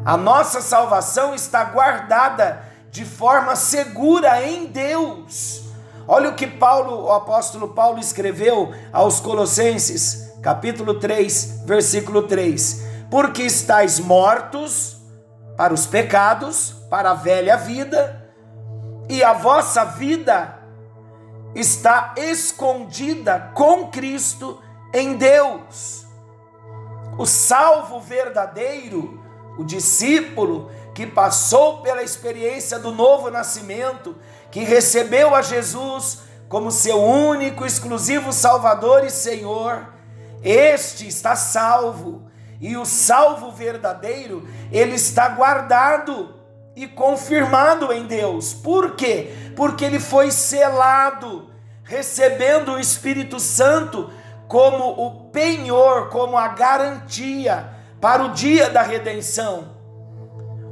A 0.04 0.16
nossa 0.16 0.60
salvação 0.60 1.32
está 1.32 1.62
guardada 1.64 2.64
de 2.90 3.04
forma 3.04 3.54
segura 3.54 4.42
em 4.42 4.66
Deus. 4.66 5.62
Olha 6.08 6.30
o 6.30 6.34
que 6.34 6.46
Paulo, 6.46 7.04
o 7.04 7.12
apóstolo 7.12 7.68
Paulo 7.68 8.00
escreveu 8.00 8.74
aos 8.92 9.20
Colossenses, 9.20 10.32
capítulo 10.42 10.98
3, 10.98 11.62
versículo 11.64 12.24
3: 12.24 12.82
Porque 13.08 13.42
estáis 13.42 14.00
mortos 14.00 14.96
para 15.56 15.72
os 15.72 15.86
pecados, 15.86 16.74
para 16.90 17.12
a 17.12 17.14
velha 17.14 17.56
vida, 17.56 18.28
e 19.08 19.22
a 19.22 19.32
vossa 19.32 19.84
vida 19.84 20.58
está 21.54 22.12
escondida 22.16 23.52
com 23.54 23.86
Cristo 23.86 24.60
em 24.92 25.16
Deus. 25.16 26.04
O 27.16 27.24
salvo 27.24 28.00
verdadeiro, 28.00 29.21
o 29.58 29.64
discípulo 29.64 30.70
que 30.94 31.06
passou 31.06 31.78
pela 31.82 32.02
experiência 32.02 32.78
do 32.78 32.92
novo 32.92 33.30
nascimento, 33.30 34.16
que 34.50 34.60
recebeu 34.60 35.34
a 35.34 35.42
Jesus 35.42 36.20
como 36.48 36.70
seu 36.70 37.02
único, 37.02 37.64
exclusivo 37.64 38.32
Salvador 38.32 39.04
e 39.04 39.10
Senhor, 39.10 39.86
este 40.42 41.06
está 41.06 41.34
salvo. 41.34 42.30
E 42.60 42.76
o 42.76 42.84
salvo 42.84 43.50
verdadeiro, 43.50 44.46
ele 44.70 44.94
está 44.94 45.28
guardado 45.30 46.34
e 46.76 46.86
confirmado 46.86 47.92
em 47.92 48.06
Deus. 48.06 48.54
Por 48.54 48.94
quê? 48.94 49.34
Porque 49.56 49.84
ele 49.84 49.98
foi 49.98 50.30
selado, 50.30 51.50
recebendo 51.82 52.72
o 52.72 52.78
Espírito 52.78 53.40
Santo 53.40 54.10
como 54.46 54.90
o 54.90 55.30
penhor, 55.30 56.08
como 56.10 56.36
a 56.36 56.48
garantia 56.48 57.81
para 58.02 58.24
o 58.24 58.32
dia 58.32 58.68
da 58.68 58.82
redenção. 58.82 59.76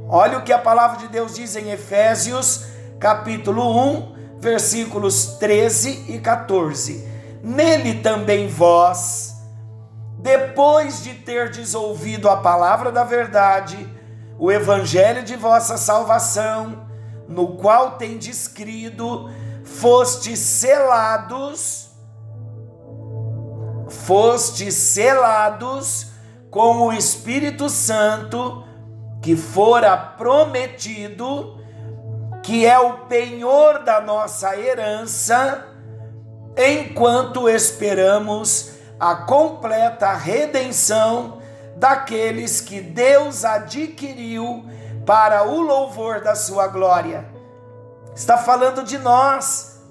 Olha 0.09 0.37
o 0.37 0.43
que 0.43 0.51
a 0.51 0.59
palavra 0.59 0.97
de 0.97 1.07
Deus 1.07 1.35
diz 1.35 1.55
em 1.55 1.71
Efésios, 1.71 2.65
capítulo 2.99 3.63
1, 3.95 4.15
versículos 4.37 5.37
13 5.39 6.07
e 6.09 6.19
14. 6.19 7.07
Nele 7.41 8.01
também 8.01 8.49
vós, 8.49 9.33
depois 10.19 11.01
de 11.01 11.13
terdes 11.13 11.73
ouvido 11.73 12.29
a 12.29 12.35
palavra 12.35 12.91
da 12.91 13.05
verdade, 13.05 13.77
o 14.37 14.51
evangelho 14.51 15.23
de 15.23 15.37
vossa 15.37 15.77
salvação, 15.77 16.85
no 17.29 17.55
qual 17.55 17.91
tendes 17.91 18.45
crido, 18.45 19.31
fostes 19.63 20.37
selados, 20.37 21.91
fostes 23.87 24.73
selados 24.73 26.10
com 26.51 26.81
o 26.81 26.93
Espírito 26.93 27.69
Santo 27.69 28.63
que 29.21 29.37
fora 29.37 29.95
prometido, 29.95 31.57
que 32.43 32.65
é 32.65 32.77
o 32.77 33.05
penhor 33.05 33.83
da 33.83 34.01
nossa 34.01 34.57
herança, 34.57 35.65
enquanto 36.57 37.47
esperamos 37.47 38.71
a 38.99 39.15
completa 39.15 40.11
redenção 40.13 41.39
daqueles 41.77 42.59
que 42.59 42.81
Deus 42.81 43.45
adquiriu 43.45 44.65
para 45.05 45.47
o 45.47 45.61
louvor 45.61 46.21
da 46.21 46.35
sua 46.35 46.67
glória. 46.67 47.25
Está 48.13 48.37
falando 48.37 48.83
de 48.83 48.97
nós, 48.97 49.81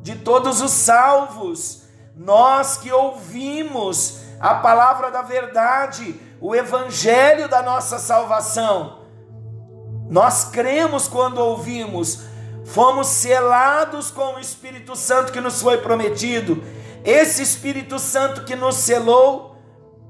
de 0.00 0.16
todos 0.16 0.62
os 0.62 0.70
salvos, 0.70 1.82
nós 2.16 2.78
que 2.78 2.90
ouvimos 2.90 4.25
a 4.40 4.54
palavra 4.54 5.10
da 5.10 5.22
verdade, 5.22 6.20
o 6.40 6.54
evangelho 6.54 7.48
da 7.48 7.62
nossa 7.62 7.98
salvação. 7.98 9.00
Nós 10.08 10.44
cremos 10.44 11.08
quando 11.08 11.38
ouvimos, 11.38 12.22
fomos 12.64 13.08
selados 13.08 14.10
com 14.10 14.34
o 14.34 14.38
Espírito 14.38 14.94
Santo 14.94 15.32
que 15.32 15.40
nos 15.40 15.60
foi 15.60 15.78
prometido. 15.78 16.62
Esse 17.04 17.42
Espírito 17.42 17.98
Santo 17.98 18.44
que 18.44 18.54
nos 18.54 18.76
selou, 18.76 19.56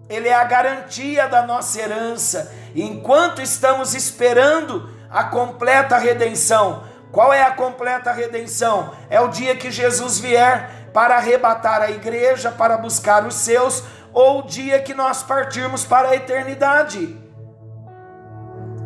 ele 0.08 0.28
é 0.28 0.34
a 0.34 0.44
garantia 0.44 1.28
da 1.28 1.46
nossa 1.46 1.80
herança. 1.80 2.52
Enquanto 2.74 3.40
estamos 3.40 3.94
esperando 3.94 4.90
a 5.10 5.24
completa 5.24 5.96
redenção, 5.98 6.84
qual 7.10 7.32
é 7.32 7.42
a 7.42 7.52
completa 7.52 8.12
redenção? 8.12 8.92
É 9.08 9.20
o 9.20 9.28
dia 9.28 9.56
que 9.56 9.70
Jesus 9.70 10.18
vier 10.18 10.90
para 10.92 11.16
arrebatar 11.16 11.82
a 11.82 11.90
igreja, 11.90 12.50
para 12.50 12.76
buscar 12.76 13.26
os 13.26 13.34
seus, 13.34 13.82
ou 14.16 14.38
o 14.38 14.42
dia 14.44 14.80
que 14.80 14.94
nós 14.94 15.22
partirmos 15.22 15.84
para 15.84 16.08
a 16.08 16.16
eternidade. 16.16 17.20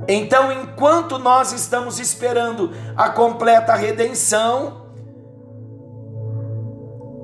Então, 0.08 0.50
enquanto 0.50 1.20
nós 1.20 1.52
estamos 1.52 2.00
esperando 2.00 2.72
a 2.96 3.10
completa 3.10 3.76
redenção, 3.76 4.86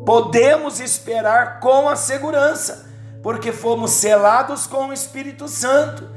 podemos 0.06 0.78
esperar 0.78 1.58
com 1.58 1.88
a 1.88 1.96
segurança, 1.96 2.86
porque 3.24 3.50
fomos 3.50 3.90
selados 3.90 4.68
com 4.68 4.86
o 4.86 4.92
Espírito 4.92 5.48
Santo. 5.48 6.08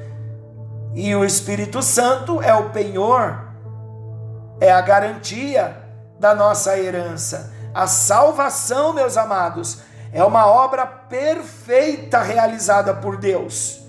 E 0.93 1.15
o 1.15 1.25
Espírito 1.25 1.81
Santo 1.81 2.39
é 2.39 2.53
o 2.53 2.69
penhor, 2.69 3.47
é 4.61 4.71
a 4.71 4.81
garantia 4.81 5.75
da 6.19 6.35
nossa 6.35 6.77
herança. 6.77 7.51
A 7.73 7.87
salvação, 7.87 8.93
meus 8.93 9.17
amados, 9.17 9.88
é 10.11 10.23
uma 10.23 10.47
obra 10.47 10.85
perfeita 10.85 12.19
realizada 12.19 12.93
por 12.93 13.17
Deus. 13.17 13.81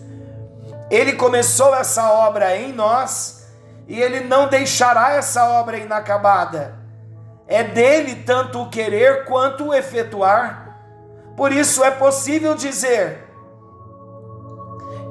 Ele 0.91 1.15
começou 1.15 1.75
essa 1.75 2.11
obra 2.13 2.57
em 2.57 2.73
nós 2.73 3.47
e 3.87 4.01
ele 4.01 4.21
não 4.21 4.49
deixará 4.49 5.13
essa 5.13 5.49
obra 5.49 5.79
inacabada. 5.79 6.79
É 7.47 7.63
dele 7.63 8.17
tanto 8.17 8.63
o 8.63 8.71
querer 8.71 9.25
quanto 9.25 9.69
o 9.69 9.75
efetuar. 9.75 10.79
Por 11.37 11.53
isso 11.53 11.83
é 11.83 11.91
possível 11.91 12.55
dizer 12.55 13.29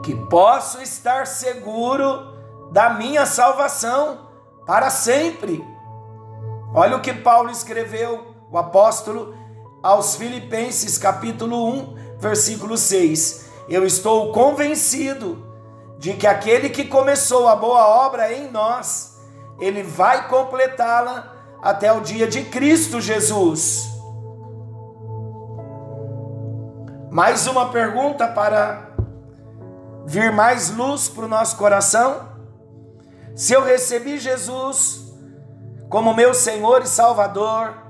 que 0.03 0.15
posso 0.27 0.81
estar 0.81 1.25
seguro 1.27 2.37
da 2.71 2.91
minha 2.91 3.25
salvação 3.25 4.29
para 4.65 4.89
sempre. 4.89 5.63
Olha 6.73 6.97
o 6.97 7.01
que 7.01 7.13
Paulo 7.13 7.49
escreveu, 7.49 8.35
o 8.51 8.57
apóstolo, 8.57 9.35
aos 9.81 10.15
Filipenses, 10.15 10.97
capítulo 10.97 11.67
1, 11.69 11.95
versículo 12.19 12.77
6. 12.77 13.45
Eu 13.67 13.85
estou 13.85 14.31
convencido 14.31 15.45
de 15.97 16.13
que 16.13 16.27
aquele 16.27 16.69
que 16.69 16.85
começou 16.85 17.47
a 17.47 17.55
boa 17.55 17.87
obra 18.05 18.33
em 18.33 18.49
nós, 18.49 19.17
ele 19.59 19.83
vai 19.83 20.27
completá-la 20.27 21.35
até 21.61 21.91
o 21.91 22.01
dia 22.01 22.27
de 22.27 22.43
Cristo 22.45 23.01
Jesus. 23.01 23.87
Mais 27.11 27.47
uma 27.47 27.69
pergunta 27.69 28.27
para 28.27 28.89
vir 30.05 30.31
mais 30.31 30.69
luz 30.69 31.09
para 31.09 31.25
o 31.25 31.27
nosso 31.27 31.57
coração. 31.57 32.29
Se 33.35 33.53
eu 33.53 33.63
recebi 33.63 34.17
Jesus 34.17 35.13
como 35.89 36.13
meu 36.13 36.33
Senhor 36.33 36.81
e 36.81 36.87
Salvador, 36.87 37.88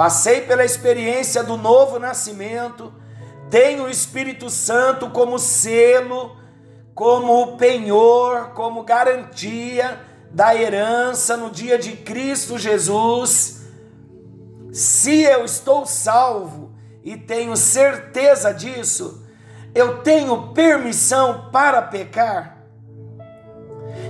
Passei 0.00 0.40
pela 0.40 0.64
experiência 0.64 1.42
do 1.42 1.58
novo 1.58 1.98
nascimento, 1.98 2.90
tenho 3.50 3.84
o 3.84 3.90
Espírito 3.90 4.48
Santo 4.48 5.10
como 5.10 5.38
selo, 5.38 6.38
como 6.94 7.58
penhor, 7.58 8.52
como 8.54 8.82
garantia 8.82 10.00
da 10.30 10.56
herança 10.56 11.36
no 11.36 11.50
dia 11.50 11.78
de 11.78 11.98
Cristo 11.98 12.56
Jesus. 12.56 13.60
Se 14.72 15.20
eu 15.20 15.44
estou 15.44 15.84
salvo 15.84 16.72
e 17.04 17.18
tenho 17.18 17.54
certeza 17.54 18.54
disso, 18.54 19.22
eu 19.74 19.98
tenho 19.98 20.54
permissão 20.54 21.50
para 21.52 21.82
pecar? 21.82 22.56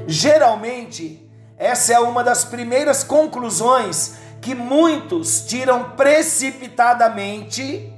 Geralmente, 0.06 1.28
essa 1.58 1.94
é 1.94 1.98
uma 1.98 2.22
das 2.22 2.44
primeiras 2.44 3.02
conclusões 3.02 4.19
que 4.40 4.54
muitos 4.54 5.42
tiram 5.42 5.90
precipitadamente 5.90 7.92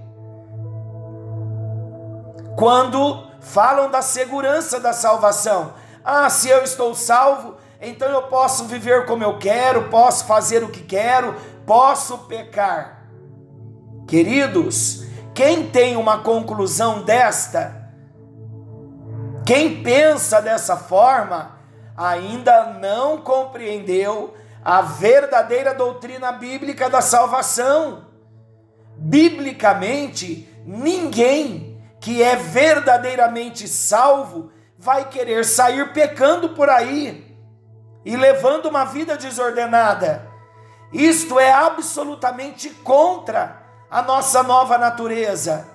quando 2.57 3.31
falam 3.40 3.90
da 3.90 4.02
segurança 4.02 4.81
da 4.81 4.92
salvação. 4.92 5.74
Ah, 6.05 6.28
se 6.28 6.48
eu 6.48 6.62
estou 6.62 6.94
salvo, 6.94 7.57
então 7.81 8.09
eu 8.09 8.22
posso 8.22 8.64
viver 8.64 9.07
como 9.07 9.22
eu 9.22 9.38
quero, 9.38 9.88
posso 9.88 10.24
fazer 10.24 10.64
o 10.64 10.68
que 10.68 10.83
quero, 10.83 11.35
posso 11.66 12.18
pecar. 12.18 13.02
Queridos, 14.07 15.05
quem 15.35 15.68
tem 15.68 15.96
uma 15.96 16.18
conclusão 16.18 17.02
desta, 17.02 17.90
quem 19.46 19.83
pensa 19.83 20.40
dessa 20.40 20.76
forma, 20.76 21.52
ainda 21.96 22.74
não 22.74 23.18
compreendeu 23.18 24.35
a 24.64 24.81
verdadeira 24.81 25.75
doutrina 25.75 26.33
bíblica 26.33 26.88
da 26.88 27.01
salvação. 27.01 28.07
Biblicamente, 28.96 30.48
ninguém 30.64 31.83
que 32.01 32.22
é 32.22 32.37
verdadeiramente 32.37 33.66
salvo 33.66 34.51
vai 34.79 35.09
querer 35.09 35.44
sair 35.44 35.92
pecando 35.92 36.51
por 36.51 36.68
aí 36.68 37.37
e 38.05 38.16
levando 38.16 38.66
uma 38.66 38.85
vida 38.85 39.16
desordenada. 39.16 40.29
Isto 40.92 41.38
é 41.38 41.53
absolutamente 41.53 42.68
contra 42.70 43.62
a 43.90 44.03
nossa 44.03 44.42
nova 44.42 44.77
natureza. 44.77 45.66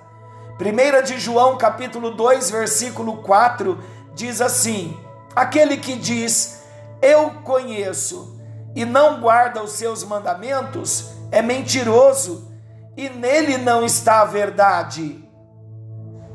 1 0.60 1.02
de 1.04 1.18
João 1.18 1.56
capítulo 1.56 2.10
2, 2.10 2.50
versículo 2.50 3.22
4 3.22 3.82
diz 4.14 4.40
assim: 4.40 4.98
Aquele 5.34 5.76
que 5.76 5.96
diz 5.96 6.62
eu 7.00 7.30
conheço 7.44 8.37
e 8.74 8.84
não 8.84 9.20
guarda 9.20 9.62
os 9.62 9.72
seus 9.72 10.04
mandamentos, 10.04 11.10
é 11.30 11.42
mentiroso 11.42 12.52
e 12.96 13.08
nele 13.08 13.58
não 13.58 13.84
está 13.84 14.22
a 14.22 14.24
verdade. 14.24 15.24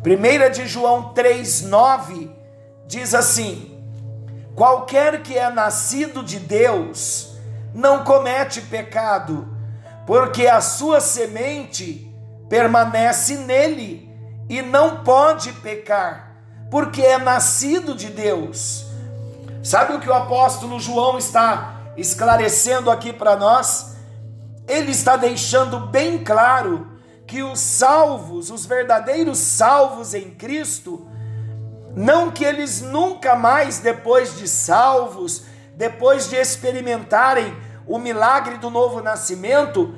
1 0.06 0.52
de 0.52 0.68
João 0.68 1.14
3,9 1.14 2.30
diz 2.88 3.14
assim: 3.14 3.82
Qualquer 4.56 5.22
que 5.24 5.38
é 5.38 5.50
nascido 5.50 6.24
de 6.24 6.40
Deus 6.40 7.38
não 7.74 8.04
comete 8.04 8.62
pecado, 8.62 9.48
porque 10.06 10.48
a 10.48 10.62
sua 10.62 11.02
semente 11.02 12.14
permanece 12.50 13.38
nele 13.38 14.10
e 14.50 14.62
não 14.62 15.04
pode 15.04 15.52
pecar, 15.54 16.36
porque 16.70 17.02
é 17.02 17.18
nascido 17.18 17.96
de 17.96 18.08
Deus. 18.08 18.86
Sabe 19.64 19.94
o 19.94 20.00
que 20.00 20.10
o 20.10 20.14
apóstolo 20.14 20.80
João 20.80 21.18
está 21.18 21.83
esclarecendo 21.98 22.90
aqui 22.90 23.14
para 23.14 23.36
nós? 23.36 23.96
Ele 24.68 24.92
está 24.92 25.16
deixando 25.16 25.80
bem 25.88 26.24
claro 26.24 26.88
que 27.26 27.42
os 27.42 27.60
salvos, 27.60 28.50
os 28.50 28.66
verdadeiros 28.66 29.40
salvos 29.40 30.14
em 30.14 30.32
Cristo, 30.32 31.08
não 31.96 32.32
que 32.32 32.44
eles 32.44 32.82
nunca 32.82 33.36
mais, 33.36 33.80
depois 33.80 34.38
de 34.38 34.48
salvos, 34.48 35.44
depois 35.76 36.30
de 36.30 36.36
experimentarem 36.36 37.56
o 37.86 37.98
milagre 37.98 38.58
do 38.58 38.70
novo 38.70 39.02
nascimento, 39.02 39.94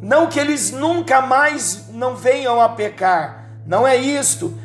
não 0.00 0.26
que 0.26 0.38
eles 0.38 0.70
nunca 0.70 1.20
mais 1.20 1.88
não 1.88 2.16
venham 2.16 2.60
a 2.60 2.68
pecar. 2.68 3.46
Não 3.66 3.86
é 3.86 3.96
isto. 3.96 4.56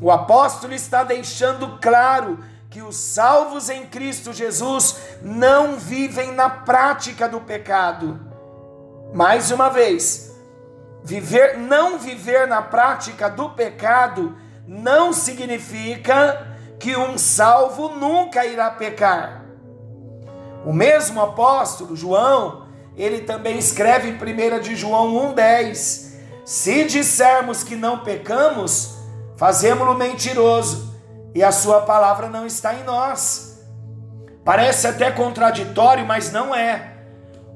O 0.00 0.10
apóstolo 0.10 0.72
está 0.72 1.02
deixando 1.02 1.78
claro 1.80 2.38
que 2.74 2.82
os 2.82 2.96
salvos 2.96 3.70
em 3.70 3.86
Cristo 3.86 4.32
Jesus 4.32 4.96
não 5.22 5.76
vivem 5.76 6.32
na 6.32 6.50
prática 6.50 7.28
do 7.28 7.40
pecado. 7.40 8.18
Mais 9.14 9.52
uma 9.52 9.68
vez, 9.68 10.34
viver 11.04 11.56
não 11.56 12.00
viver 12.00 12.48
na 12.48 12.60
prática 12.60 13.30
do 13.30 13.50
pecado 13.50 14.36
não 14.66 15.12
significa 15.12 16.48
que 16.80 16.96
um 16.96 17.16
salvo 17.16 17.90
nunca 17.90 18.44
irá 18.44 18.72
pecar. 18.72 19.44
O 20.66 20.72
mesmo 20.72 21.22
apóstolo 21.22 21.94
João, 21.94 22.66
ele 22.96 23.20
também 23.20 23.56
escreve 23.56 24.08
em 24.08 24.14
1 24.14 24.60
de 24.60 24.74
João 24.74 25.32
1,10: 25.32 26.10
Se 26.44 26.82
dissermos 26.86 27.62
que 27.62 27.76
não 27.76 28.00
pecamos, 28.00 28.96
fazemos-lo 29.36 29.94
mentiroso, 29.94 30.92
e 31.34 31.42
a 31.42 31.50
sua 31.50 31.80
palavra 31.80 32.28
não 32.28 32.46
está 32.46 32.74
em 32.74 32.84
nós. 32.84 33.62
Parece 34.44 34.86
até 34.86 35.10
contraditório, 35.10 36.06
mas 36.06 36.30
não 36.30 36.54
é. 36.54 36.92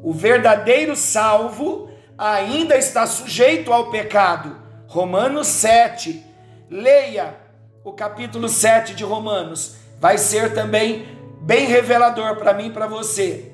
O 0.03 0.13
verdadeiro 0.13 0.97
salvo 0.97 1.89
ainda 2.17 2.77
está 2.77 3.07
sujeito 3.07 3.73
ao 3.73 3.91
pecado. 3.91 4.57
Romanos 4.87 5.47
7, 5.49 6.25
leia 6.71 7.37
o 7.85 7.93
capítulo 7.93 8.49
7 8.49 8.95
de 8.95 9.05
Romanos, 9.05 9.77
vai 10.01 10.19
ser 10.19 10.55
também 10.55 11.07
bem 11.43 11.67
revelador 11.67 12.37
para 12.37 12.55
mim 12.55 12.67
e 12.67 12.73
para 12.73 12.87
você. 12.87 13.53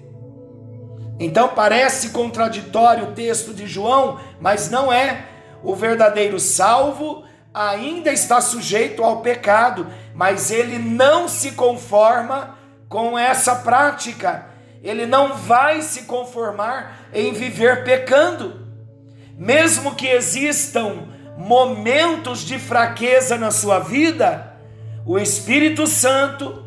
Então 1.19 1.49
parece 1.49 2.11
contraditório 2.11 3.05
o 3.05 3.13
texto 3.13 3.53
de 3.53 3.67
João, 3.67 4.19
mas 4.41 4.71
não 4.71 4.93
é. 4.93 5.27
O 5.63 5.75
verdadeiro 5.75 6.39
salvo 6.41 7.25
ainda 7.55 8.13
está 8.13 8.41
sujeito 8.41 9.05
ao 9.05 9.21
pecado, 9.21 9.87
mas 10.13 10.51
ele 10.51 10.77
não 10.77 11.29
se 11.29 11.53
conforma 11.53 12.59
com 12.89 13.17
essa 13.17 13.55
prática. 13.55 14.47
Ele 14.83 15.07
não 15.07 15.35
vai 15.35 15.81
se 15.81 16.03
conformar 16.03 17.07
em 17.15 17.33
viver 17.33 17.85
pecando. 17.85 18.67
Mesmo 19.39 19.95
que 19.95 20.09
existam 20.09 21.09
momentos 21.39 22.41
de 22.41 22.59
fraqueza 22.59 23.39
na 23.39 23.51
sua 23.51 23.79
vida, 23.79 24.53
o 25.07 25.19
Espírito 25.19 25.87
Santo 25.87 26.65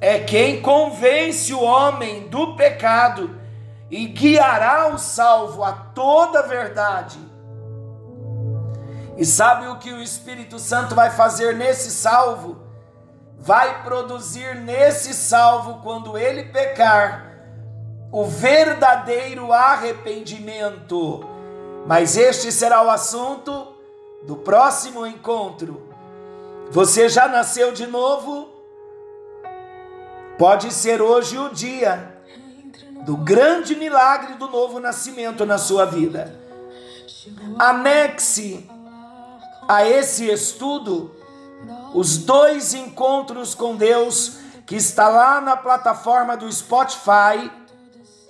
é 0.00 0.18
quem 0.20 0.62
convence 0.62 1.52
o 1.52 1.62
homem 1.62 2.28
do 2.28 2.54
pecado 2.54 3.38
e 3.90 4.06
guiará 4.06 4.88
o 4.88 4.98
salvo 4.98 5.64
a 5.64 5.72
toda 5.72 6.40
a 6.40 6.46
verdade. 6.46 7.27
E 9.18 9.26
sabe 9.26 9.66
o 9.66 9.78
que 9.78 9.92
o 9.92 10.00
Espírito 10.00 10.60
Santo 10.60 10.94
vai 10.94 11.10
fazer 11.10 11.56
nesse 11.56 11.90
salvo? 11.90 12.56
Vai 13.36 13.82
produzir 13.82 14.54
nesse 14.54 15.12
salvo, 15.12 15.82
quando 15.82 16.16
ele 16.16 16.44
pecar, 16.44 17.26
o 18.12 18.24
verdadeiro 18.24 19.52
arrependimento. 19.52 21.28
Mas 21.84 22.16
este 22.16 22.52
será 22.52 22.80
o 22.84 22.90
assunto 22.90 23.74
do 24.22 24.36
próximo 24.36 25.04
encontro. 25.04 25.92
Você 26.70 27.08
já 27.08 27.26
nasceu 27.26 27.72
de 27.72 27.88
novo? 27.88 28.48
Pode 30.38 30.72
ser 30.72 31.02
hoje 31.02 31.36
o 31.36 31.48
dia 31.48 32.16
do 33.04 33.16
grande 33.16 33.74
milagre 33.74 34.34
do 34.34 34.48
novo 34.48 34.78
nascimento 34.78 35.44
na 35.44 35.58
sua 35.58 35.84
vida. 35.84 36.38
Anexe 37.58 38.68
a 39.68 39.86
esse 39.86 40.28
estudo 40.28 41.14
os 41.94 42.18
dois 42.18 42.74
encontros 42.74 43.54
com 43.54 43.76
Deus 43.76 44.38
que 44.66 44.76
está 44.76 45.08
lá 45.08 45.40
na 45.40 45.56
plataforma 45.56 46.36
do 46.36 46.50
Spotify, 46.50 47.50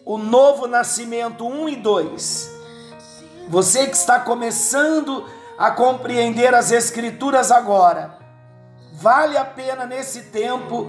o 0.04 0.18
Novo 0.18 0.66
Nascimento 0.66 1.46
1 1.46 1.68
e 1.68 1.76
2. 1.76 2.50
Você 3.48 3.86
que 3.86 3.96
está 3.96 4.20
começando 4.20 5.24
a 5.58 5.70
compreender 5.70 6.54
as 6.54 6.70
Escrituras 6.70 7.50
agora. 7.50 8.16
Vale 8.92 9.36
a 9.36 9.44
pena 9.44 9.86
nesse 9.86 10.22
tempo 10.24 10.88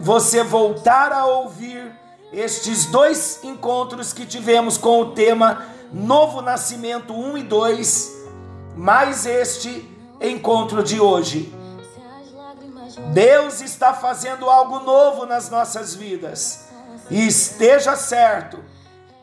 você 0.00 0.42
voltar 0.42 1.12
a 1.12 1.26
ouvir 1.26 1.92
estes 2.32 2.86
dois 2.86 3.40
encontros 3.42 4.12
que 4.12 4.26
tivemos 4.26 4.76
com 4.76 5.00
o 5.00 5.12
tema 5.12 5.64
Novo 5.92 6.42
Nascimento 6.42 7.14
1 7.14 7.38
e 7.38 7.42
2, 7.44 8.15
mais 8.76 9.26
este 9.26 9.90
encontro 10.20 10.82
de 10.82 11.00
hoje. 11.00 11.52
Deus 13.12 13.60
está 13.60 13.94
fazendo 13.94 14.48
algo 14.48 14.80
novo 14.80 15.26
nas 15.26 15.50
nossas 15.50 15.94
vidas. 15.94 16.68
E 17.10 17.26
esteja 17.26 17.96
certo 17.96 18.62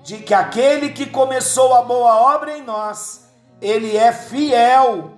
de 0.04 0.18
que 0.18 0.34
aquele 0.34 0.90
que 0.90 1.06
começou 1.06 1.74
a 1.74 1.82
boa 1.82 2.36
obra 2.36 2.58
em 2.58 2.62
nós 2.62 3.24
ele 3.64 3.96
é 3.96 4.12
fiel 4.12 5.12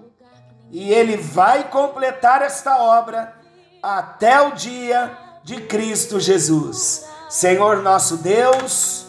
e 0.72 0.94
ele 0.94 1.18
vai 1.18 1.70
completar 1.70 2.44
esta 2.44 2.78
obra 2.78 3.34
até 3.82 4.40
o 4.40 4.52
dia 4.52 5.18
de 5.44 5.62
Cristo 5.62 6.20
Jesus. 6.20 7.08
Senhor 7.28 7.82
nosso 7.82 8.18
Deus, 8.18 9.08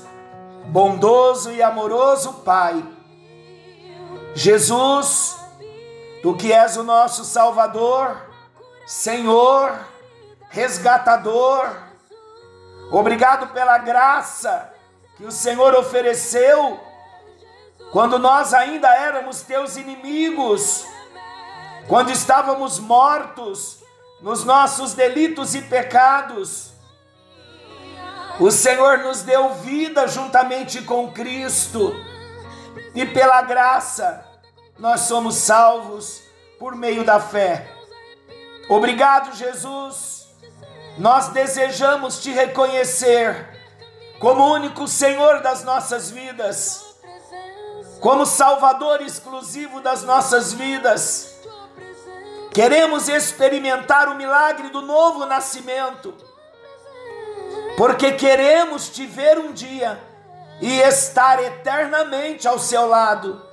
bondoso 0.66 1.52
e 1.52 1.62
amoroso 1.62 2.32
Pai, 2.44 2.82
Jesus, 4.36 5.38
tu 6.22 6.36
que 6.36 6.52
és 6.52 6.76
o 6.76 6.82
nosso 6.82 7.24
Salvador, 7.24 8.20
Senhor, 8.86 9.74
resgatador, 10.50 11.74
obrigado 12.92 13.46
pela 13.54 13.78
graça 13.78 14.70
que 15.16 15.24
o 15.24 15.32
Senhor 15.32 15.74
ofereceu 15.74 16.78
quando 17.90 18.18
nós 18.18 18.52
ainda 18.52 18.94
éramos 18.94 19.40
teus 19.40 19.78
inimigos, 19.78 20.84
quando 21.88 22.10
estávamos 22.10 22.78
mortos 22.78 23.82
nos 24.20 24.44
nossos 24.44 24.92
delitos 24.92 25.54
e 25.54 25.62
pecados, 25.62 26.72
o 28.38 28.50
Senhor 28.50 28.98
nos 28.98 29.22
deu 29.22 29.54
vida 29.54 30.06
juntamente 30.06 30.82
com 30.82 31.10
Cristo, 31.10 31.96
e 32.94 33.06
pela 33.06 33.40
graça 33.40 34.25
nós 34.78 35.02
somos 35.02 35.36
salvos 35.36 36.22
por 36.58 36.74
meio 36.74 37.04
da 37.04 37.20
fé. 37.20 37.70
Obrigado, 38.68 39.34
Jesus. 39.36 40.26
Nós 40.98 41.28
desejamos 41.28 42.20
te 42.20 42.32
reconhecer 42.32 43.48
como 44.18 44.52
único 44.52 44.88
Senhor 44.88 45.40
das 45.40 45.62
nossas 45.62 46.10
vidas 46.10 46.86
como 48.00 48.26
Salvador 48.26 49.00
exclusivo 49.02 49.80
das 49.80 50.02
nossas 50.02 50.52
vidas. 50.52 51.34
Queremos 52.52 53.08
experimentar 53.08 54.08
o 54.08 54.14
milagre 54.14 54.68
do 54.70 54.80
novo 54.80 55.26
nascimento, 55.26 56.14
porque 57.76 58.12
queremos 58.12 58.88
te 58.88 59.06
ver 59.06 59.38
um 59.38 59.52
dia 59.52 60.00
e 60.60 60.80
estar 60.80 61.42
eternamente 61.42 62.48
ao 62.48 62.58
seu 62.58 62.86
lado. 62.86 63.44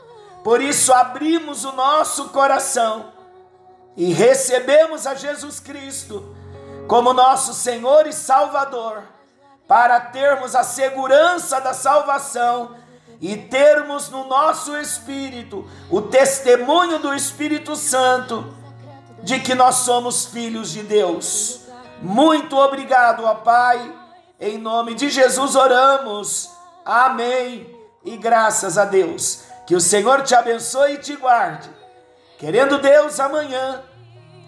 Por 0.43 0.61
isso 0.61 0.93
abrimos 0.93 1.63
o 1.63 1.71
nosso 1.71 2.29
coração 2.29 3.13
e 3.95 4.11
recebemos 4.11 5.07
a 5.07 5.15
Jesus 5.15 5.59
Cristo 5.59 6.35
como 6.87 7.13
nosso 7.13 7.53
Senhor 7.53 8.05
e 8.07 8.13
Salvador, 8.13 9.03
para 9.67 9.99
termos 9.99 10.53
a 10.53 10.63
segurança 10.63 11.61
da 11.61 11.73
salvação 11.73 12.75
e 13.21 13.37
termos 13.37 14.09
no 14.09 14.27
nosso 14.27 14.75
espírito 14.77 15.65
o 15.89 16.01
testemunho 16.01 16.99
do 16.99 17.13
Espírito 17.13 17.75
Santo 17.75 18.53
de 19.23 19.39
que 19.39 19.55
nós 19.55 19.75
somos 19.75 20.25
filhos 20.25 20.71
de 20.71 20.83
Deus. 20.83 21.61
Muito 22.01 22.57
obrigado, 22.57 23.23
ó 23.23 23.35
Pai. 23.35 23.95
Em 24.39 24.57
nome 24.57 24.93
de 24.93 25.09
Jesus 25.09 25.55
oramos. 25.55 26.49
Amém. 26.83 27.73
E 28.03 28.17
graças 28.17 28.77
a 28.77 28.83
Deus. 28.83 29.52
Que 29.65 29.75
o 29.75 29.81
Senhor 29.81 30.21
te 30.23 30.35
abençoe 30.35 30.95
e 30.95 30.97
te 30.97 31.15
guarde. 31.15 31.69
Querendo 32.37 32.79
Deus, 32.79 33.19
amanhã 33.19 33.81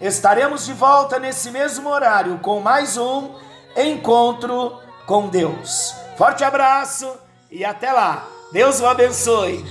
estaremos 0.00 0.66
de 0.66 0.72
volta 0.74 1.18
nesse 1.18 1.50
mesmo 1.50 1.88
horário 1.88 2.38
com 2.40 2.60
mais 2.60 2.96
um 2.98 3.34
encontro 3.76 4.78
com 5.06 5.28
Deus. 5.28 5.94
Forte 6.16 6.44
abraço 6.44 7.10
e 7.50 7.64
até 7.64 7.92
lá. 7.92 8.26
Deus 8.52 8.80
o 8.80 8.86
abençoe. 8.86 9.64